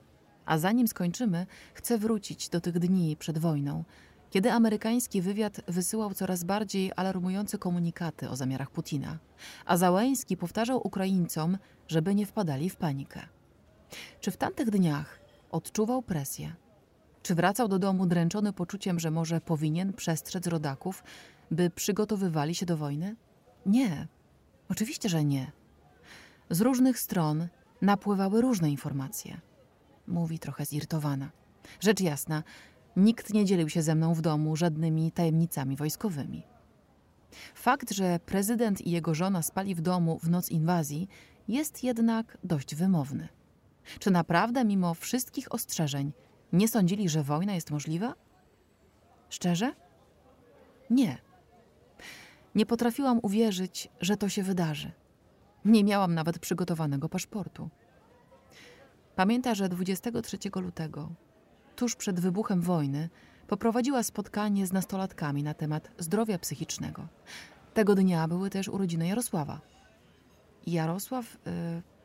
a 0.47 0.59
zanim 0.59 0.89
skończymy, 0.89 1.47
chcę 1.75 1.99
wrócić 1.99 2.49
do 2.49 2.61
tych 2.61 2.79
dni 2.79 3.17
przed 3.17 3.39
wojną, 3.39 3.85
kiedy 4.31 4.53
amerykański 4.53 5.23
wywiad 5.23 5.61
wysyłał 5.69 6.15
coraz 6.15 6.45
bardziej 6.45 6.93
alarmujące 6.97 7.59
komunikaty 7.59 8.31
o 8.31 8.37
zamiarach 8.37 8.71
Putina, 8.71 9.19
a 9.65 9.77
Załęski 9.77 10.37
powtarzał 10.37 10.87
Ukraińcom, 10.87 11.59
żeby 11.89 12.15
nie 12.15 12.27
wpadali 12.27 12.71
w 12.71 12.77
panikę. 12.77 13.21
Czy 14.21 14.31
w 14.31 14.37
tamtych 14.37 14.71
dniach 14.71 15.21
odczuwał 15.51 16.03
presję? 16.03 16.55
Czy 17.23 17.35
wracał 17.35 17.69
do 17.69 17.79
domu 17.79 18.07
dręczony 18.07 18.53
poczuciem, 18.53 19.01
że 19.01 19.11
może 19.11 19.41
powinien 19.41 19.93
przestrzec 19.93 20.47
rodaków, 20.47 21.05
by 21.51 21.71
przygotowywali 21.71 22.55
się 22.55 22.67
do 22.67 22.77
wojny? 22.77 23.17
Nie, 23.67 24.07
oczywiście, 24.69 25.09
że 25.09 25.25
nie. 25.25 25.53
Z 26.51 26.61
różnych 26.61 26.99
stron 26.99 27.49
napływały 27.83 28.41
różne 28.41 28.71
informacje. 28.71 29.41
Mówi 30.07 30.39
trochę 30.39 30.65
zirytowana. 30.65 31.31
Rzecz 31.81 32.01
jasna, 32.01 32.43
nikt 32.97 33.35
nie 33.35 33.45
dzielił 33.45 33.69
się 33.69 33.83
ze 33.83 33.95
mną 33.95 34.15
w 34.15 34.21
domu 34.21 34.57
żadnymi 34.57 35.13
tajemnicami 35.13 35.77
wojskowymi. 35.77 36.43
Fakt, 37.55 37.93
że 37.93 38.21
prezydent 38.27 38.81
i 38.81 38.91
jego 38.91 39.15
żona 39.15 39.43
spali 39.43 39.75
w 39.75 39.81
domu 39.81 40.19
w 40.23 40.31
noc 40.31 40.51
inwazji, 40.51 41.09
jest 41.49 41.85
jednak 41.85 42.39
dość 42.45 42.75
wymowny. 42.75 43.29
Czy 43.99 44.11
naprawdę, 44.11 44.65
mimo 44.65 44.95
wszystkich 44.95 45.55
ostrzeżeń, 45.55 46.13
nie 46.53 46.69
sądzili, 46.69 47.09
że 47.09 47.23
wojna 47.23 47.55
jest 47.55 47.71
możliwa? 47.71 48.15
Szczerze? 49.29 49.73
Nie. 50.91 51.19
Nie 52.55 52.67
potrafiłam 52.67 53.21
uwierzyć, 53.23 53.89
że 54.01 54.17
to 54.17 54.29
się 54.29 54.43
wydarzy. 54.43 54.93
Nie 55.67 55.85
miałam 55.85 56.15
nawet 56.15 56.39
przygotowanego 56.39 57.09
paszportu. 57.09 57.71
Pamięta, 59.17 59.55
że 59.55 59.69
23 59.69 60.39
lutego, 60.55 61.09
tuż 61.77 61.97
przed 61.97 62.21
wybuchem 62.21 62.61
wojny, 62.61 63.09
poprowadziła 63.47 64.03
spotkanie 64.03 64.67
z 64.67 64.73
nastolatkami 64.73 65.43
na 65.43 65.55
temat 65.55 65.91
zdrowia 65.99 66.39
psychicznego. 66.39 67.09
Tego 67.75 67.95
dnia 67.95 68.29
były 68.29 68.51
też 68.51 68.69
urodziny 68.69 69.09
Jarosława. 69.09 69.61
Jarosław, 70.67 71.35
y, 71.35 71.39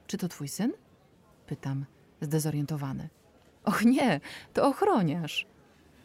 czy 0.07 0.17
to 0.17 0.27
twój 0.27 0.47
syn? 0.47 0.71
Pytam, 1.47 1.85
zdezorientowany. 2.21 3.09
Och 3.63 3.85
nie, 3.85 4.19
to 4.53 4.67
ochroniarz, 4.67 5.47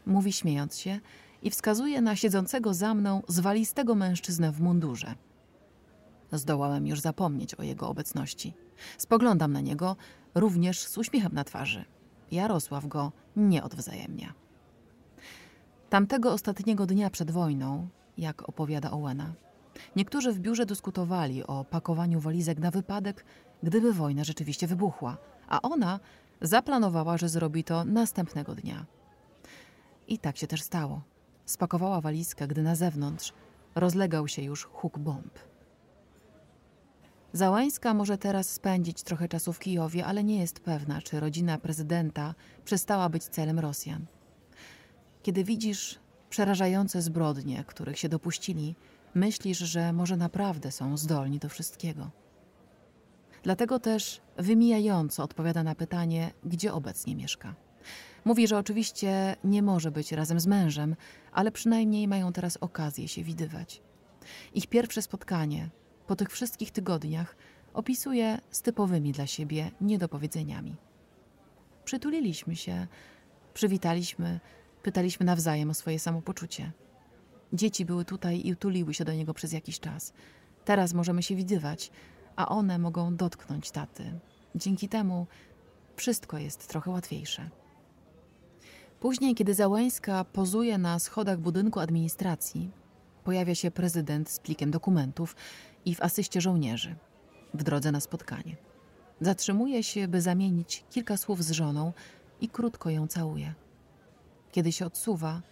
mówi 0.07 0.33
śmiejąc 0.33 0.79
się 0.79 1.01
i 1.43 1.51
wskazuje 1.51 2.01
na 2.01 2.17
siedzącego 2.17 2.75
za 2.75 2.95
mną 2.95 3.23
zwalistego 3.29 3.95
mężczyznę 3.95 4.53
w 4.53 4.61
mundurze. 4.61 5.15
Zdołałem 6.33 6.87
już 6.87 7.01
zapomnieć 7.01 7.55
o 7.55 7.63
jego 7.63 7.89
obecności. 7.89 8.55
Spoglądam 8.99 9.53
na 9.53 9.61
niego 9.61 9.97
również 10.35 10.81
z 10.81 10.99
uśmiechem 10.99 11.33
na 11.35 11.45
twarzy. 11.45 11.85
Jarosław 12.31 12.87
go 12.87 13.13
nie 13.37 13.63
odwzajemnia. 13.63 14.35
Tamtego 15.91 16.33
ostatniego 16.33 16.87
dnia 16.87 17.11
przed 17.11 17.31
wojną, 17.31 17.89
jak 18.19 18.49
opowiada 18.49 18.91
Owena, 18.91 19.33
niektórzy 19.97 20.33
w 20.33 20.39
biurze 20.39 20.67
dyskutowali 20.67 21.47
o 21.47 21.65
pakowaniu 21.65 22.21
walizek 22.21 22.59
na 22.59 22.71
wypadek, 22.71 23.25
gdyby 23.63 23.93
wojna 23.93 24.25
rzeczywiście 24.25 24.67
wybuchła, 24.67 25.17
a 25.49 25.63
ona 25.63 26.01
zaplanowała, 26.41 27.19
że 27.19 27.29
zrobi 27.29 27.65
to 27.65 27.85
następnego 27.85 28.55
dnia. 28.55 28.87
I 30.09 30.19
tak 30.19 30.37
się 30.37 30.47
też 30.47 30.63
stało. 30.63 31.03
Spakowała 31.45 32.01
walizkę, 32.01 32.47
gdy 32.49 32.63
na 32.63 32.75
zewnątrz 32.75 33.33
rozlegał 33.75 34.29
się 34.29 34.43
już 34.43 34.65
huk 34.65 34.99
bomb. 34.99 35.39
Załańska 37.37 37.95
może 37.95 38.19
teraz 38.19 38.51
spędzić 38.51 39.03
trochę 39.03 39.29
czasu 39.29 39.53
w 39.53 39.59
Kijowie, 39.59 40.07
ale 40.07 40.25
nie 40.25 40.41
jest 40.41 40.61
pewna, 40.61 41.03
czy 41.03 41.21
rodzina 41.21 41.59
prezydenta 41.59 42.35
przestała 42.65 43.09
być 43.09 43.25
celem 43.25 43.59
Rosjan. 43.59 44.07
Kiedy 45.23 45.45
widzisz 45.45 45.99
przerażające 46.31 47.03
zbrodnie, 47.03 47.65
których 47.67 47.99
się 47.99 48.09
dopuścili, 48.09 48.75
myślisz, 49.15 49.59
że 49.59 49.93
może 49.93 50.17
naprawdę 50.17 50.73
są 50.73 50.97
zdolni 50.97 51.39
do 51.39 51.49
wszystkiego. 51.49 52.11
Dlatego 53.43 53.79
też 53.79 54.21
wymijająco 54.37 55.23
odpowiada 55.23 55.63
na 55.63 55.75
pytanie, 55.75 56.31
gdzie 56.45 56.73
obecnie 56.73 57.17
mieszka. 57.17 57.55
Mówi, 58.25 58.49
że 58.49 58.59
oczywiście 58.59 59.37
nie 59.45 59.63
może 59.63 59.91
być 59.91 60.13
razem 60.13 60.41
z 60.41 60.47
mężem, 60.47 60.97
ale 61.33 61.53
przynajmniej 61.53 62.09
mają 62.09 62.33
teraz 62.33 62.57
okazję 62.57 63.09
się 63.09 63.23
widywać. 63.23 63.83
Ich 64.55 64.67
pierwsze 64.67 65.03
spotkanie 65.03 65.71
po 66.07 66.17
tych 66.17 66.31
wszystkich 66.31 66.71
tygodniach 66.71 67.37
opisuje 67.75 68.39
z 68.51 68.63
typowymi 68.63 69.13
dla 69.13 69.27
siebie 69.27 69.71
niedopowiedzeniami. 69.81 70.77
Przytuliliśmy 71.85 72.57
się, 72.57 72.87
przywitaliśmy, 73.55 74.41
pytaliśmy 74.83 75.27
nawzajem 75.27 75.71
o 75.71 75.75
swoje 75.75 75.99
samopoczucie. 75.99 76.73
Dzieci 77.53 77.85
były 77.85 78.05
tutaj 78.05 78.47
i 78.47 78.53
utuliły 78.53 78.95
się 78.95 79.05
do 79.05 79.13
niego 79.13 79.35
przez 79.35 79.53
jakiś 79.53 79.81
czas. 79.81 80.13
Teraz 80.65 80.95
możemy 80.95 81.23
się 81.23 81.37
widywać, 81.37 81.91
a 82.37 82.49
one 82.49 82.79
mogą 82.79 83.17
dotknąć 83.17 83.71
taty. 83.71 84.19
Dzięki 84.55 84.89
temu 84.89 85.27
wszystko 85.97 86.39
jest 86.39 86.69
trochę 86.69 86.91
łatwiejsze. 86.91 87.51
Później, 89.01 89.35
kiedy 89.35 89.55
Załęska 89.55 90.25
pozuje 90.25 90.79
na 90.79 90.99
schodach 90.99 91.39
budynku 91.39 91.81
administracji, 91.81 92.71
pojawia 93.25 93.55
się 93.55 93.71
prezydent 93.71 94.31
z 94.31 94.41
plikiem 94.41 94.71
dokumentów 94.71 95.37
i 95.87 95.95
w 95.95 96.03
asyście 96.03 96.41
żołnierzy 96.41 96.97
w 97.55 97.63
drodze 97.63 97.93
na 97.93 98.01
spotkanie. 98.01 98.57
Zatrzymuje 99.21 99.83
się, 99.83 100.09
by 100.09 100.21
zamienić 100.21 100.85
kilka 100.91 101.17
słów 101.17 101.45
z 101.45 101.51
żoną 101.51 101.93
i 102.41 102.49
krótko 102.49 102.91
ją 102.91 103.07
całuje. 103.07 103.55
Kiedy 104.53 104.73
się 104.73 104.87
odsuwa, 104.87 105.43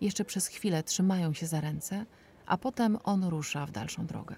jeszcze 0.00 0.24
przez 0.24 0.46
chwilę 0.46 0.82
trzymają 0.82 1.32
się 1.32 1.46
za 1.46 1.60
ręce, 1.60 2.06
a 2.46 2.58
potem 2.58 2.98
on 3.04 3.24
rusza 3.24 3.66
w 3.66 3.70
dalszą 3.70 4.06
drogę. 4.06 4.36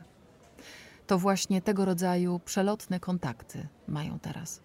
To 1.06 1.18
właśnie 1.18 1.62
tego 1.62 1.84
rodzaju 1.84 2.40
przelotne 2.44 3.00
kontakty 3.00 3.68
mają 3.88 4.18
teraz. 4.18 4.60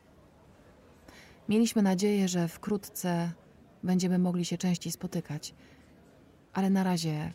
Mieliśmy 1.50 1.82
nadzieję, 1.82 2.28
że 2.28 2.48
wkrótce 2.48 3.32
będziemy 3.84 4.20
mogli 4.20 4.46
się 4.46 4.58
częściej 4.58 4.92
spotykać, 4.92 5.54
ale 6.54 6.70
na 6.70 6.84
razie 6.84 7.34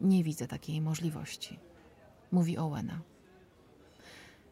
nie 0.00 0.24
widzę 0.24 0.46
takiej 0.46 0.80
możliwości, 0.80 1.58
mówi 2.32 2.58
Owena. 2.58 3.00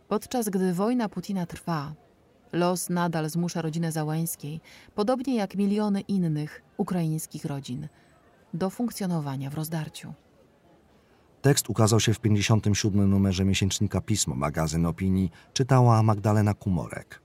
Podczas 0.08 0.48
gdy 0.48 0.74
wojna 0.74 1.08
Putina 1.08 1.46
trwa, 1.46 1.94
los 2.52 2.90
nadal 2.90 3.30
zmusza 3.30 3.62
rodzinę 3.62 3.92
Załańskiej, 3.92 4.60
podobnie 4.94 5.36
jak 5.36 5.54
miliony 5.54 6.00
innych 6.00 6.62
ukraińskich 6.76 7.44
rodzin, 7.44 7.88
do 8.54 8.70
funkcjonowania 8.70 9.50
w 9.50 9.54
rozdarciu. 9.54 10.14
Tekst 11.42 11.70
ukazał 11.70 12.00
się 12.00 12.14
w 12.14 12.20
57. 12.20 13.10
numerze 13.10 13.44
miesięcznika 13.44 14.00
Pismo, 14.00 14.34
magazyn 14.34 14.86
opinii, 14.86 15.30
czytała 15.52 16.02
Magdalena 16.02 16.54
Kumorek. 16.54 17.23